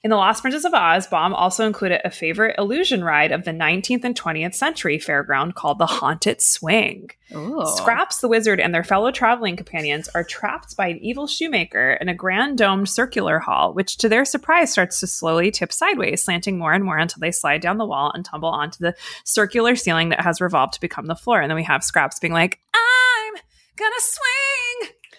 [0.04, 3.52] in The Lost Princess of Oz, Baum also included a favorite illusion ride of the
[3.52, 7.08] 19th and 20th century fairground called the Haunted Swing.
[7.34, 7.62] Ooh.
[7.76, 12.10] Scraps the wizard and their fellow traveling companions are trapped by an evil shoemaker in
[12.10, 16.58] a grand domed circular hall, which to their surprise starts to slowly tip sideways, slanting
[16.58, 18.94] more and more until they slide down the wall and tumble onto the
[19.24, 21.40] circular ceiling that has revolved to become the floor.
[21.40, 23.34] And then we have Scraps being like, I'm
[23.78, 24.63] gonna swing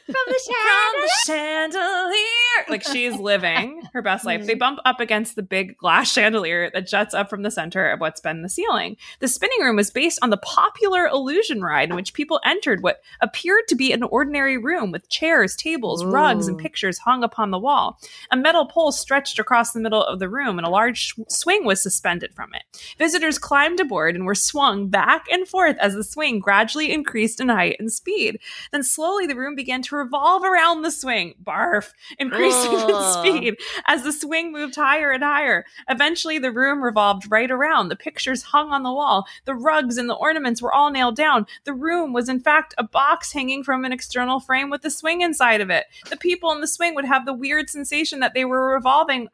[0.06, 2.66] from the, from the chandelier.
[2.70, 4.45] Like she's living her best life.
[4.45, 4.60] They mm-hmm.
[4.60, 8.22] bump up against the big glass chandelier that juts up from the center of what's
[8.22, 8.97] been the ceiling.
[9.20, 13.01] The spinning room was based on the popular illusion ride in which people entered what
[13.22, 16.12] appeared to be an ordinary room with chairs, tables, Ooh.
[16.12, 17.99] rugs, and pictures hung upon the wall.
[18.32, 21.66] A metal pole stretched across the middle of the room and a large sh- swing
[21.66, 22.64] was suspended from it.
[22.97, 27.49] Visitors climbed aboard and were swung back and forth as the swing gradually increased in
[27.49, 28.39] height and speed.
[28.72, 33.56] Then slowly the room began to revolve around the swing, barf, increasing in speed
[33.88, 35.66] as the swing moved higher and higher.
[35.89, 37.89] Eventually, the room revolved right around.
[37.89, 39.26] The pictures hung on the wall.
[39.46, 41.48] The rugs and the ornaments were all nailed down.
[41.64, 45.22] The room was, in fact, a box hanging from an external frame with the swing
[45.22, 45.86] inside of it.
[46.10, 49.30] The people in the swing would have the weird sensation that they were revolving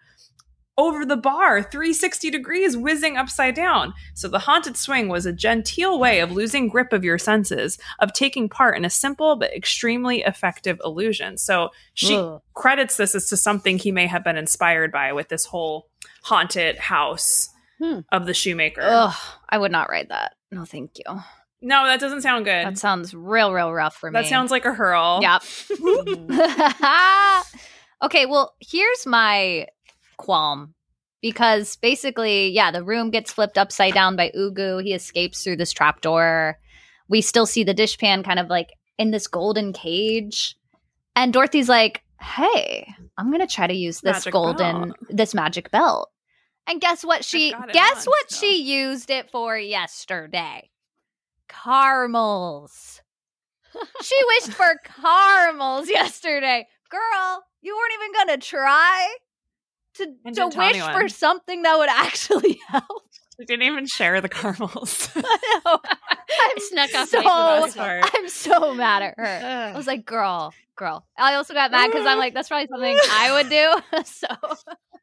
[0.78, 3.94] over the bar 360 degrees whizzing upside down.
[4.14, 8.14] So the haunted swing was a genteel way of losing grip of your senses, of
[8.14, 11.38] taking part in a simple but extremely effective illusion.
[11.38, 12.42] So she Ugh.
[12.54, 15.90] credits this as to something he may have been inspired by with this whole
[16.24, 17.50] haunted house
[17.80, 18.00] hmm.
[18.12, 18.82] of the shoemaker.
[18.84, 19.16] Ugh,
[19.50, 20.36] I would not write that.
[20.52, 21.22] No, thank you.
[21.64, 22.66] No, that doesn't sound good.
[22.66, 24.20] That sounds real, real rough for me.
[24.20, 25.20] That sounds like a hurl.
[25.22, 25.44] Yep.
[28.04, 29.68] okay, well, here's my
[30.22, 30.74] qualm
[31.22, 34.84] because basically, yeah, the room gets flipped upside down by Ugu.
[34.84, 36.58] He escapes through this trapdoor.
[37.08, 40.56] We still see the dishpan kind of like in this golden cage.
[41.16, 44.98] And Dorothy's like, hey, I'm going to try to use this magic golden, belt.
[45.10, 46.10] this magic belt.
[46.68, 50.70] And guess what she, guess what she used it for yesterday?
[51.50, 53.02] Caramels.
[54.02, 56.68] she wished for caramels yesterday.
[56.90, 59.16] Girl, you weren't even going to try?
[59.96, 63.04] To, to wish for something that would actually help.
[63.40, 65.10] She didn't even share the caramels.
[65.16, 69.72] I snuck off so, I'm so mad at her.
[69.74, 71.06] I was like, girl, girl.
[71.18, 74.04] I also got mad because I'm like, that's probably something I would do.
[74.06, 74.28] so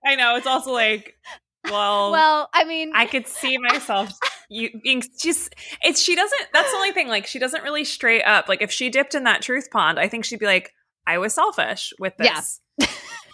[0.07, 1.17] I know it's also like,
[1.65, 4.13] well, well, I mean, I could see myself
[4.49, 6.49] you being just it's she doesn't.
[6.53, 7.09] That's the only thing.
[7.09, 8.49] Like she doesn't really straight up.
[8.49, 10.73] Like if she dipped in that truth pond, I think she'd be like,
[11.07, 12.27] I was selfish with this.
[12.27, 12.41] Yeah.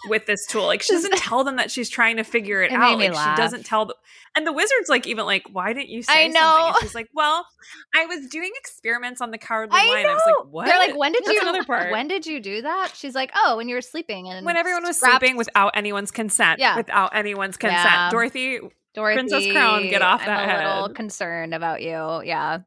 [0.09, 0.65] With this tool.
[0.65, 2.99] Like she doesn't tell them that she's trying to figure it, it out.
[2.99, 3.37] Like laugh.
[3.37, 3.97] she doesn't tell them.
[4.37, 6.41] And the wizard's like even like, why didn't you say I know.
[6.41, 6.67] something?
[6.67, 7.47] And she's like, well,
[7.95, 10.03] I was doing experiments on the cowardly I lion.
[10.05, 10.11] Know.
[10.11, 10.67] I was like, what?
[10.67, 11.41] They're like, when did That's you?
[11.43, 11.93] Another part.
[11.93, 12.93] When did you do that?
[12.95, 15.21] She's like, oh, when you were sleeping and when everyone was scrapped.
[15.21, 16.59] sleeping without anyone's consent.
[16.59, 17.85] Yeah, without anyone's consent.
[17.85, 18.11] Yeah.
[18.11, 18.61] Dorothy,
[18.95, 20.75] Dorothy, Princess Crown, get off I'm that a head.
[20.75, 22.23] little concerned about you.
[22.25, 22.61] Yeah.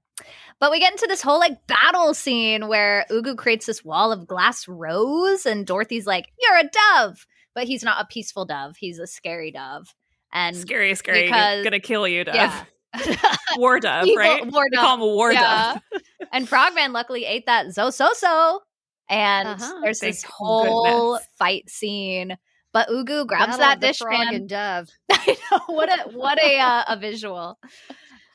[0.60, 4.28] But we get into this whole like battle scene where Ugu creates this wall of
[4.28, 8.76] glass rose, and Dorothy's like, "You're a dove," but he's not a peaceful dove.
[8.78, 9.94] He's a scary dove,
[10.34, 12.36] and scary, scary, because, gonna kill you, dove.
[12.36, 12.64] Yeah.
[13.58, 14.46] war dove, right?
[14.52, 14.82] War dove.
[14.82, 15.80] call him a war yeah.
[15.92, 16.02] dove.
[16.34, 18.62] and Frogman luckily ate that zo so so,
[19.10, 19.82] and uh-huh.
[19.84, 21.28] there's Thank this whole goodness.
[21.38, 22.38] fight scene.
[22.74, 24.36] But Ugu grabs Battle that dishpan.
[24.36, 24.90] and dove.
[25.12, 27.58] I know what a what a uh, a visual.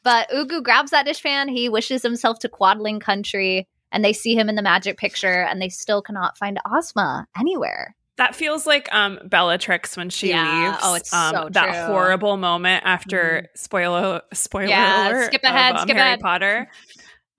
[0.03, 1.51] But Ugu grabs that dishpan.
[1.51, 5.61] He wishes himself to Quadling country, and they see him in the magic picture, and
[5.61, 7.95] they still cannot find Ozma anywhere.
[8.17, 10.71] That feels like um, Bellatrix when she yeah.
[10.71, 10.79] leaves.
[10.83, 11.95] Oh, it's um, so that true.
[11.95, 13.59] horrible moment after mm.
[13.59, 15.27] spoiler spoiler yeah, alert.
[15.27, 16.21] Skip ahead, of, um, skip Harry ahead.
[16.21, 16.69] Potter.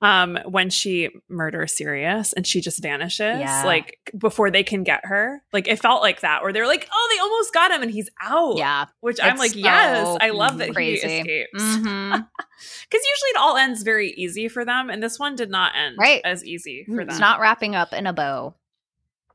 [0.03, 3.63] um, when she murders Sirius and she just vanishes, yeah.
[3.65, 5.41] like before they can get her.
[5.53, 8.09] Like it felt like that, where they're like, "Oh, they almost got him, and he's
[8.21, 11.07] out." Yeah, which I'm like, so yes, I love that crazy.
[11.07, 11.51] he escapes.
[11.53, 12.11] Because mm-hmm.
[12.91, 16.21] usually it all ends very easy for them, and this one did not end right.
[16.25, 17.09] as easy for them.
[17.09, 18.55] It's not wrapping up in a bow.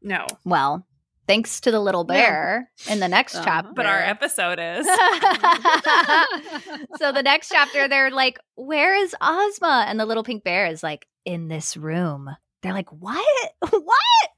[0.03, 0.27] No.
[0.45, 0.87] Well,
[1.29, 2.95] thanks to the little bear yeah.
[2.95, 3.70] in the next uh, chapter.
[3.72, 4.85] But our episode is.
[6.99, 9.85] so the next chapter, they're like, Where is Ozma?
[9.87, 12.29] And the little pink bear is like, In this room.
[12.62, 13.53] They're like, What?
[13.70, 14.31] what?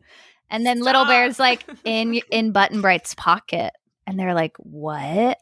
[0.50, 0.86] And then Stop.
[0.86, 3.72] little bear's like, In in Button Bright's pocket.
[4.06, 5.38] And they're like, What?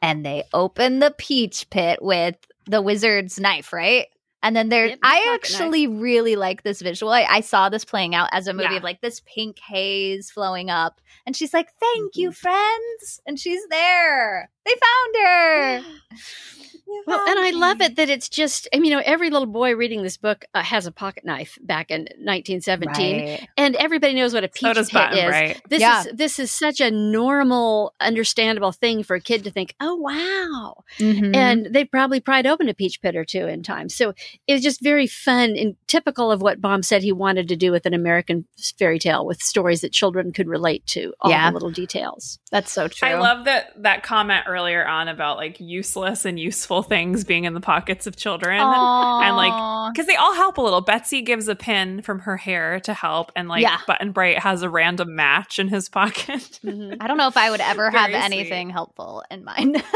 [0.00, 4.06] And they open the peach pit with the wizard's knife, right?
[4.46, 6.00] And then there, yep, I actually knife.
[6.00, 7.10] really like this visual.
[7.10, 8.76] I, I, saw this playing out as a movie yeah.
[8.76, 11.00] of like this pink haze flowing up.
[11.26, 12.20] And she's like, Thank mm-hmm.
[12.20, 13.20] you, friends.
[13.26, 14.48] And she's there.
[14.64, 15.82] They found her.
[17.06, 19.74] Well, and I love it that it's just, I mean, you know, every little boy
[19.74, 23.48] reading this book uh, has a pocket knife back in 1917, right.
[23.56, 25.30] and everybody knows what a peach so pit Button, is.
[25.30, 25.62] Right?
[25.68, 26.00] This yeah.
[26.00, 30.84] is this is such a normal, understandable thing for a kid to think, "Oh, wow!"
[30.98, 31.34] Mm-hmm.
[31.34, 33.88] And they probably pried open a peach pit or two in time.
[33.88, 34.14] So
[34.46, 37.72] it was just very fun and typical of what Baum said he wanted to do
[37.72, 38.46] with an American
[38.78, 41.50] fairy tale, with stories that children could relate to, all yeah.
[41.50, 42.38] the little details.
[42.50, 43.08] That's so true.
[43.08, 47.54] I love that that comment earlier on about like useless and useful things being in
[47.54, 49.22] the pockets of children Aww.
[49.22, 52.80] and like because they all help a little betsy gives a pin from her hair
[52.80, 53.78] to help and like yeah.
[53.86, 56.94] button bright has a random match in his pocket mm-hmm.
[57.00, 59.76] i don't know if i would ever have anything helpful in mine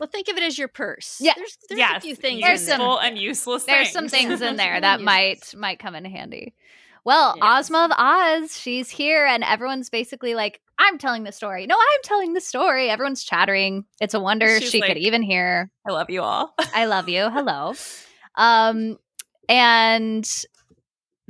[0.00, 1.18] Well, think of it as your purse.
[1.20, 1.98] Yeah, there's, there's yes.
[1.98, 2.40] a few things.
[2.40, 3.64] There's some and useless.
[3.64, 3.92] There's things.
[3.92, 6.54] some things in there that might might come in handy.
[7.04, 7.66] Well, yes.
[7.66, 11.66] Ozma of Oz, she's here, and everyone's basically like, I'm telling the story.
[11.66, 12.88] No, I'm telling the story.
[12.88, 13.84] Everyone's chattering.
[14.00, 15.70] It's a wonder She's she like, could even hear.
[15.86, 16.54] I love you all.
[16.74, 17.28] I love you.
[17.28, 17.74] Hello.
[18.36, 18.98] Um,
[19.48, 20.28] and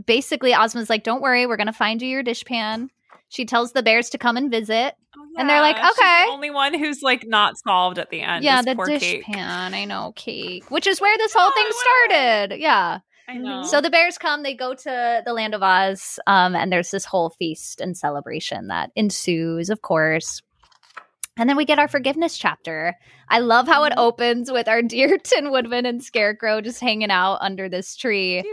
[0.07, 2.88] basically, Ozma's like, "Don't worry, we're gonna find you your dishpan."
[3.28, 5.40] She tells the bears to come and visit, oh, yeah.
[5.40, 8.44] and they're like, "Okay." The only one who's like not solved at the end.
[8.44, 9.74] Yeah, the dishpan.
[9.74, 12.61] I know, Cayke, which is where this whole oh, thing started.
[12.61, 13.01] Yeah.
[13.31, 13.62] I know.
[13.62, 17.05] So the bears come, they go to the land of Oz, um, and there's this
[17.05, 20.43] whole feast and celebration that ensues, of course.
[21.37, 22.97] And then we get our forgiveness chapter.
[23.28, 24.01] I love how it mm-hmm.
[24.01, 28.45] opens with our dear Tin Woodman and Scarecrow just hanging out under this tree.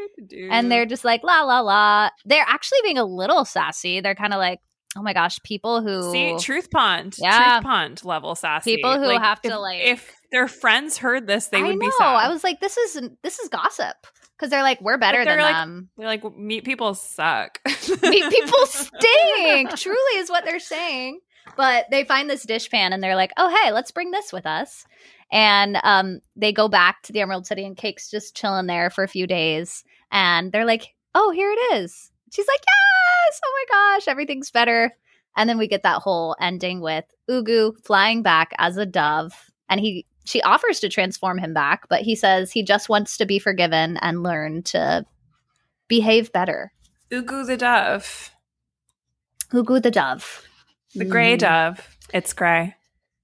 [0.52, 2.10] And they're just like, la, la, la.
[2.26, 4.00] They're actually being a little sassy.
[4.00, 4.60] They're kind of like,
[4.96, 6.12] oh my gosh, people who.
[6.12, 7.16] See, Truth Pond.
[7.18, 7.56] Yeah.
[7.56, 8.76] Truth Pond level sassy.
[8.76, 9.82] People who like, have if, to, like.
[9.82, 11.88] If their friends heard this, they I would know.
[11.88, 12.06] be sad.
[12.06, 13.96] I was like, this is this is gossip
[14.38, 15.90] because they're like we're better than like, them.
[15.98, 17.60] They're like meat people suck.
[17.66, 19.76] meat people stink.
[19.76, 21.20] Truly is what they're saying.
[21.56, 24.86] But they find this dishpan and they're like, oh hey, let's bring this with us.
[25.32, 29.04] And um, they go back to the Emerald City and Cayke's just chilling there for
[29.04, 29.84] a few days.
[30.12, 32.12] And they're like, oh, here it is.
[32.32, 34.96] She's like, yes, oh my gosh, everything's better.
[35.36, 39.34] And then we get that whole ending with Ugu flying back as a dove.
[39.70, 43.26] And he she offers to transform him back, but he says he just wants to
[43.26, 45.06] be forgiven and learn to
[45.88, 46.74] behave better.
[47.10, 48.32] Ugu the dove.
[49.54, 50.44] Ugu the dove.
[50.96, 51.40] The gray mm.
[51.40, 51.98] dove.
[52.14, 52.76] It's gray.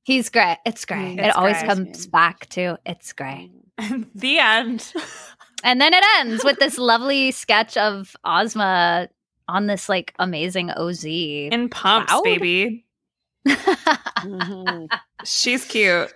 [0.04, 0.58] He's gray.
[0.66, 1.16] It's gray.
[1.18, 1.68] It's it always great.
[1.68, 3.52] comes back to it's great.
[4.16, 4.94] the end.
[5.64, 9.10] and then it ends with this lovely sketch of Ozma
[9.50, 11.04] on this like amazing OZ.
[11.04, 12.24] In pumps, cloud?
[12.24, 12.86] baby.
[13.48, 14.86] mm-hmm.
[15.26, 16.14] She's cute.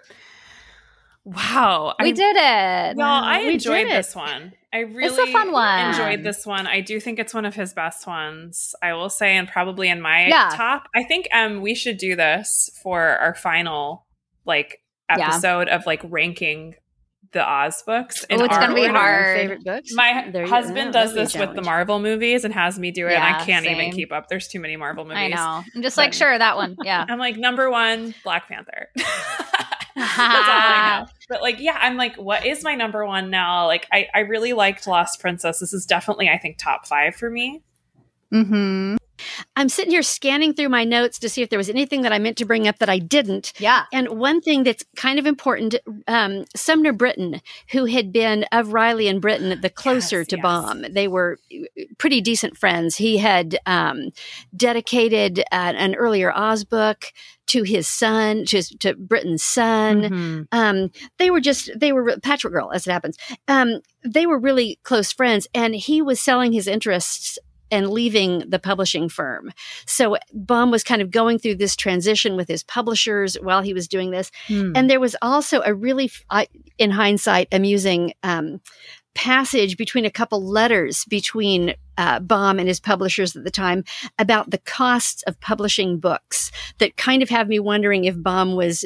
[1.28, 1.93] Wow.
[2.01, 2.97] We I, did it.
[2.97, 4.53] Y'all, I we enjoyed this one.
[4.71, 5.89] I really it's a fun one.
[5.89, 6.67] enjoyed this one.
[6.67, 10.01] I do think it's one of his best ones, I will say, and probably in
[10.01, 10.51] my yeah.
[10.53, 10.88] top.
[10.95, 14.05] I think um we should do this for our final
[14.45, 15.75] like episode yeah.
[15.75, 16.75] of like ranking
[17.34, 18.25] the Oz books.
[18.30, 19.38] Oh, it's gonna be hard.
[19.38, 19.93] Favorite books.
[19.93, 23.25] My there husband does this with the Marvel movies and has me do it, yeah,
[23.25, 23.80] and I can't same.
[23.80, 24.30] even keep up.
[24.30, 25.17] There's too many Marvel movies.
[25.17, 25.63] I know.
[25.75, 26.78] I'm just but, like, sure, that one.
[26.84, 27.05] Yeah.
[27.09, 28.88] I'm like number one, Black Panther.
[31.29, 33.65] But like, yeah, I'm like, what is my number one now?
[33.65, 35.59] Like, I I really liked Lost Princess.
[35.59, 37.61] This is definitely, I think, top five for me.
[38.31, 38.95] Hmm.
[39.55, 42.19] I'm sitting here scanning through my notes to see if there was anything that I
[42.19, 43.53] meant to bring up that I didn't.
[43.59, 43.85] Yeah.
[43.91, 45.75] And one thing that's kind of important
[46.07, 50.43] um, Sumner Britton, who had been of Reilly and Britton the closer yes, to yes.
[50.43, 51.39] Baum, they were
[51.97, 52.97] pretty decent friends.
[52.97, 54.11] He had um,
[54.55, 57.11] dedicated uh, an earlier Oz book
[57.47, 60.01] to his son, to, to Britton's son.
[60.01, 60.41] Mm-hmm.
[60.51, 63.17] Um, they were just, they were Patchwork Girl, as it happens.
[63.47, 67.39] Um, they were really close friends, and he was selling his interests
[67.72, 69.51] and leaving the publishing firm.
[69.86, 73.88] So Baum was kind of going through this transition with his publishers while he was
[73.88, 74.32] doing this.
[74.47, 74.72] Hmm.
[74.76, 76.11] And there was also a really,
[76.78, 78.61] in hindsight, amusing um,
[79.15, 83.83] passage between a couple letters between uh, Baum and his publishers at the time
[84.19, 88.85] about the costs of publishing books that kind of have me wondering if Baum was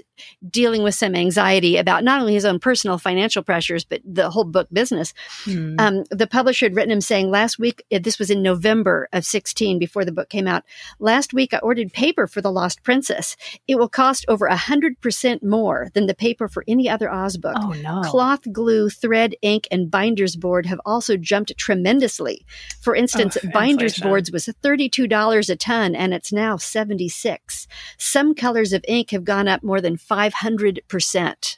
[0.49, 4.43] dealing with some anxiety about not only his own personal financial pressures, but the whole
[4.43, 5.13] book business.
[5.45, 5.79] Mm.
[5.79, 9.25] Um, the publisher had written him saying last week, uh, this was in November of
[9.25, 10.63] 16 before the book came out.
[10.99, 13.35] Last week, I ordered paper for The Lost Princess.
[13.67, 17.37] It will cost over a hundred percent more than the paper for any other Oz
[17.37, 17.55] book.
[17.57, 18.01] Oh, no.
[18.03, 22.45] Cloth, glue, thread, ink, and binders board have also jumped tremendously.
[22.81, 27.67] For instance, oh, binders boards was $32 a ton and it's now 76.
[27.97, 31.57] Some colors of ink have gone up more than 500%.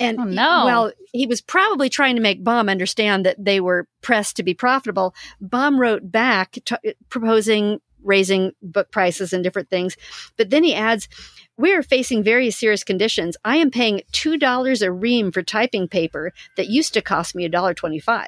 [0.00, 0.64] And oh, no.
[0.64, 4.54] well, he was probably trying to make Baum understand that they were pressed to be
[4.54, 5.14] profitable.
[5.40, 9.96] Baum wrote back t- uh, proposing raising book prices and different things.
[10.36, 11.08] But then he adds,
[11.56, 13.36] we are facing very serious conditions.
[13.44, 18.26] I am paying $2 a ream for typing paper that used to cost me $1.25.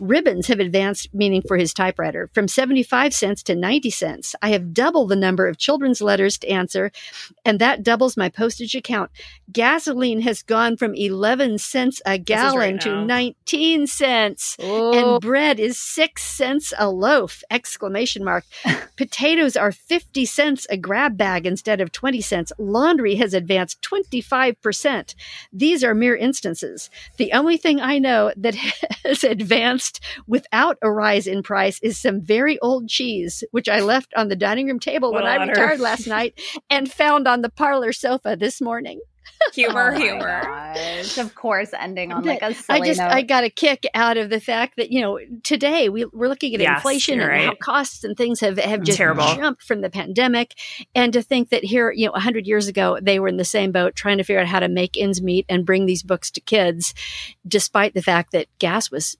[0.00, 4.34] Ribbons have advanced meaning for his typewriter from 75 cents to 90 cents.
[4.42, 6.90] I have doubled the number of children's letters to answer,
[7.44, 9.10] and that doubles my postage account.
[9.52, 14.92] Gasoline has gone from 11 cents a gallon right to 19 cents, Ooh.
[14.92, 17.42] and bread is 6 cents a loaf!
[17.50, 18.44] Exclamation mark.
[18.96, 22.52] Potatoes are 50 cents a grab bag instead of 20 cents.
[22.58, 25.14] Laundry has advanced 25%.
[25.52, 26.90] These are mere instances.
[27.16, 28.54] The only thing I know that
[29.04, 33.80] has advanced advanced without a rise in price is some very old cheese, which I
[33.80, 36.40] left on the dining room table when I retired last night
[36.70, 39.00] and found on the parlor sofa this morning.
[39.52, 40.42] humor, oh humor.
[40.42, 41.18] Gosh.
[41.18, 43.10] Of course, ending on like a silly I just note.
[43.10, 46.54] I got a kick out of the fact that you know today we we're looking
[46.54, 47.44] at yes, inflation and right.
[47.44, 49.26] how costs and things have have just Terrible.
[49.34, 50.54] jumped from the pandemic,
[50.94, 53.70] and to think that here you know hundred years ago they were in the same
[53.70, 56.40] boat trying to figure out how to make ends meet and bring these books to
[56.40, 56.94] kids,
[57.46, 59.18] despite the fact that gas was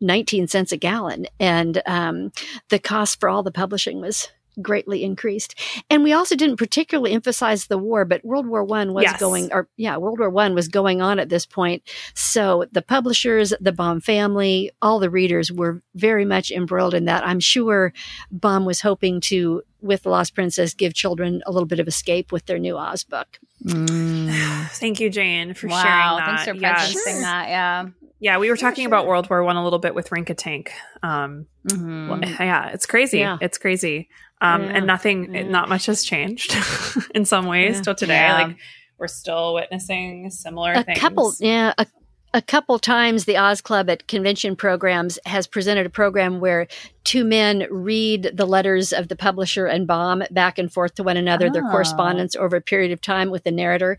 [0.00, 1.26] 19 cents a gallon.
[1.40, 2.32] And um,
[2.68, 4.28] the cost for all the publishing was
[4.62, 5.54] greatly increased.
[5.90, 9.20] And we also didn't particularly emphasize the war, but World War One was yes.
[9.20, 11.82] going or yeah, World War One was going on at this point.
[12.14, 17.26] So the publishers, the Baum family, all the readers were very much embroiled in that.
[17.26, 17.92] I'm sure
[18.30, 22.32] Baum was hoping to with the Lost Princess give children a little bit of escape
[22.32, 23.38] with their new Oz book.
[23.64, 24.66] Mm.
[24.70, 26.26] Thank you, Jane, for wow, sharing that.
[26.26, 27.22] Thanks for prefacing yes.
[27.22, 27.48] that.
[27.48, 27.86] Yeah.
[28.18, 28.88] Yeah, we were talking sure.
[28.88, 30.68] about World War One a little bit with Rinkitink.
[31.02, 32.08] Um, mm-hmm.
[32.08, 33.18] well, yeah, it's crazy.
[33.18, 33.38] Yeah.
[33.40, 34.08] It's crazy.
[34.40, 34.76] Um, yeah.
[34.76, 35.42] And nothing, yeah.
[35.42, 36.56] not much has changed
[37.14, 38.32] in some ways till today.
[38.32, 38.56] Like
[38.98, 40.98] we're still witnessing similar a things.
[40.98, 41.86] couple, yeah, a,
[42.32, 46.66] a couple times the Oz Club at convention programs has presented a program where
[47.04, 51.16] two men read the letters of the publisher and Baum back and forth to one
[51.16, 51.50] another, oh.
[51.50, 53.96] their correspondence over a period of time with the narrator.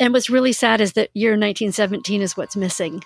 [0.00, 3.02] And what's really sad is that year 1917 is what's missing.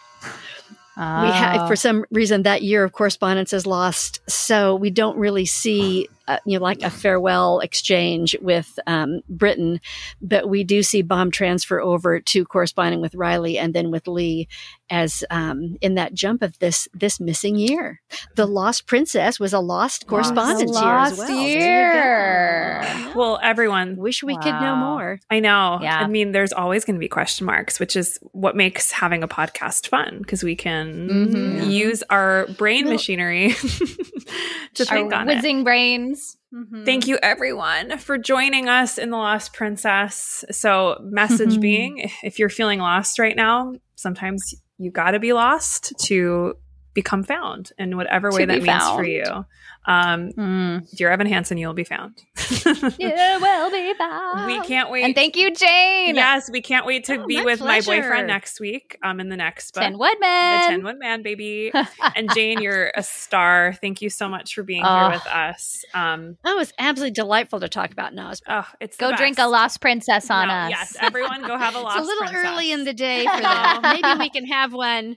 [0.99, 1.23] Oh.
[1.23, 4.21] We have, for some reason, that year of correspondence is lost.
[4.29, 9.81] So we don't really see uh, you know, like a farewell exchange with um, Britton,
[10.21, 14.47] but we do see Baum transfer over to corresponding with Reilly and then with Lee
[14.91, 18.01] as um, in that jump of this this missing year.
[18.37, 21.49] The Lost Princess was a lost correspondence lost year as well.
[21.49, 23.13] Year.
[23.15, 24.41] Well, everyone wish we wow.
[24.41, 25.21] could know more.
[25.31, 25.79] I know.
[25.83, 25.99] Yeah.
[25.99, 29.29] I mean, there's always going to be question marks, which is what makes having a
[29.29, 31.71] podcast fun because we can mm-hmm.
[31.71, 33.53] use our brain well, machinery
[34.75, 35.65] to think on whizzing it.
[35.65, 36.18] brains.
[36.55, 36.85] Mm-hmm.
[36.85, 40.45] Thank you, everyone, for joining us in The Lost Princess.
[40.51, 45.93] So, message being if you're feeling lost right now, sometimes you got to be lost
[46.07, 46.55] to
[46.95, 49.45] become found in whatever way that means for you.
[49.89, 50.97] Um, mm.
[50.97, 52.23] Dear Evan Hansen, you'll be found.
[52.67, 54.47] you will be found.
[54.47, 55.05] We can't wait.
[55.05, 56.15] And thank you, Jane.
[56.15, 57.93] Yes, we can't wait to oh, be my with pleasure.
[57.93, 58.99] my boyfriend next week.
[59.03, 61.73] Um, in the next book, Tin Woodman, the Tin Woodman, baby.
[62.17, 63.73] and Jane, you're a star.
[63.81, 64.99] Thank you so much for being oh.
[64.99, 65.83] here with us.
[65.95, 68.43] Um, it was absolutely delightful to talk about Nas.
[68.47, 70.71] Oh, it's go drink a Lost Princess on no, us.
[70.71, 71.97] Yes, everyone, go have a Lost.
[71.97, 72.53] it's a little princess.
[72.53, 73.81] early in the day for that.
[73.83, 75.17] Maybe we can have one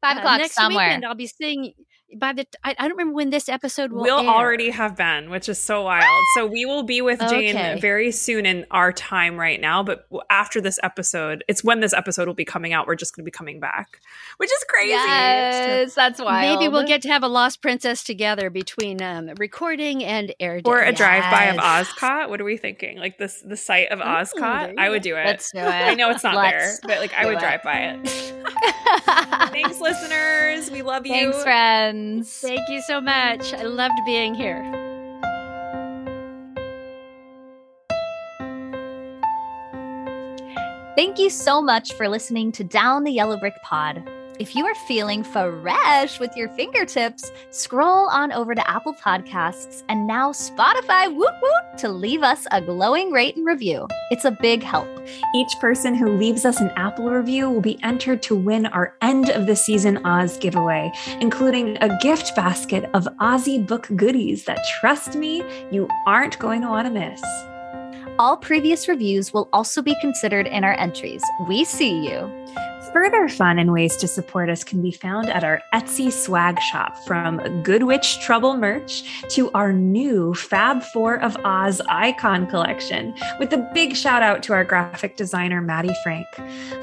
[0.00, 0.86] five uh, o'clock next somewhere.
[0.86, 1.74] Weekend, I'll be seeing
[2.18, 4.28] by the I, I, don't remember when this episode will we'll air.
[4.28, 6.04] already have been which is so wild.
[6.34, 7.78] So we will be with jane okay.
[7.80, 12.26] very soon in our time right now but after this episode it's when this episode
[12.26, 14.00] will be coming out we're just going to be coming back
[14.36, 14.90] which is crazy.
[14.90, 20.04] Yes that's why maybe we'll get to have a lost princess together between um, recording
[20.04, 20.98] and air or a yes.
[20.98, 22.28] drive-by of Ozcot?
[22.28, 22.98] What are we thinking?
[22.98, 24.72] Like this the site of Ozcot?
[24.72, 25.26] Ooh, i would do it.
[25.26, 25.64] Let's do it.
[25.64, 27.40] I know it's not Let's there but like i would it.
[27.40, 28.08] drive by it.
[29.52, 30.70] Thanks listeners.
[30.70, 31.12] We love you.
[31.12, 32.40] Thanks friends friends.
[32.40, 33.54] Thank you so much.
[33.54, 34.62] I loved being here.
[40.96, 43.96] Thank you so much for listening to Down the Yellow Brick Pod.
[44.40, 50.08] If you are feeling fresh with your fingertips, scroll on over to Apple Podcasts and
[50.08, 53.86] now Spotify woot woot to leave us a glowing rate and review.
[54.10, 54.88] It's a big help.
[55.36, 59.28] Each person who leaves us an Apple review will be entered to win our end
[59.30, 65.14] of the season Oz giveaway, including a gift basket of Ozzy book goodies that trust
[65.14, 67.22] me, you aren't going to want to miss.
[68.18, 71.22] All previous reviews will also be considered in our entries.
[71.48, 72.30] We see you.
[72.94, 76.96] Further fun and ways to support us can be found at our Etsy swag shop
[77.04, 83.52] from Good Witch Trouble merch to our new Fab Four of Oz icon collection, with
[83.52, 86.28] a big shout out to our graphic designer, Maddie Frank.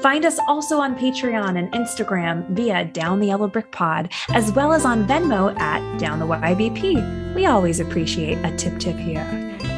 [0.02, 4.74] Find us also on Patreon and Instagram via Down the Yellow Brick Pod, as well
[4.74, 7.34] as on Venmo at Down the YBP.
[7.34, 9.26] We always appreciate a tip tip here.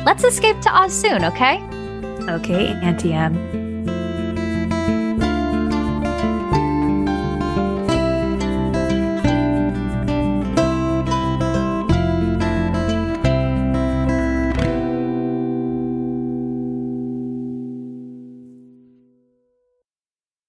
[0.05, 1.63] Let's escape to Oz soon, okay?
[2.29, 3.64] Okay, Auntie Em.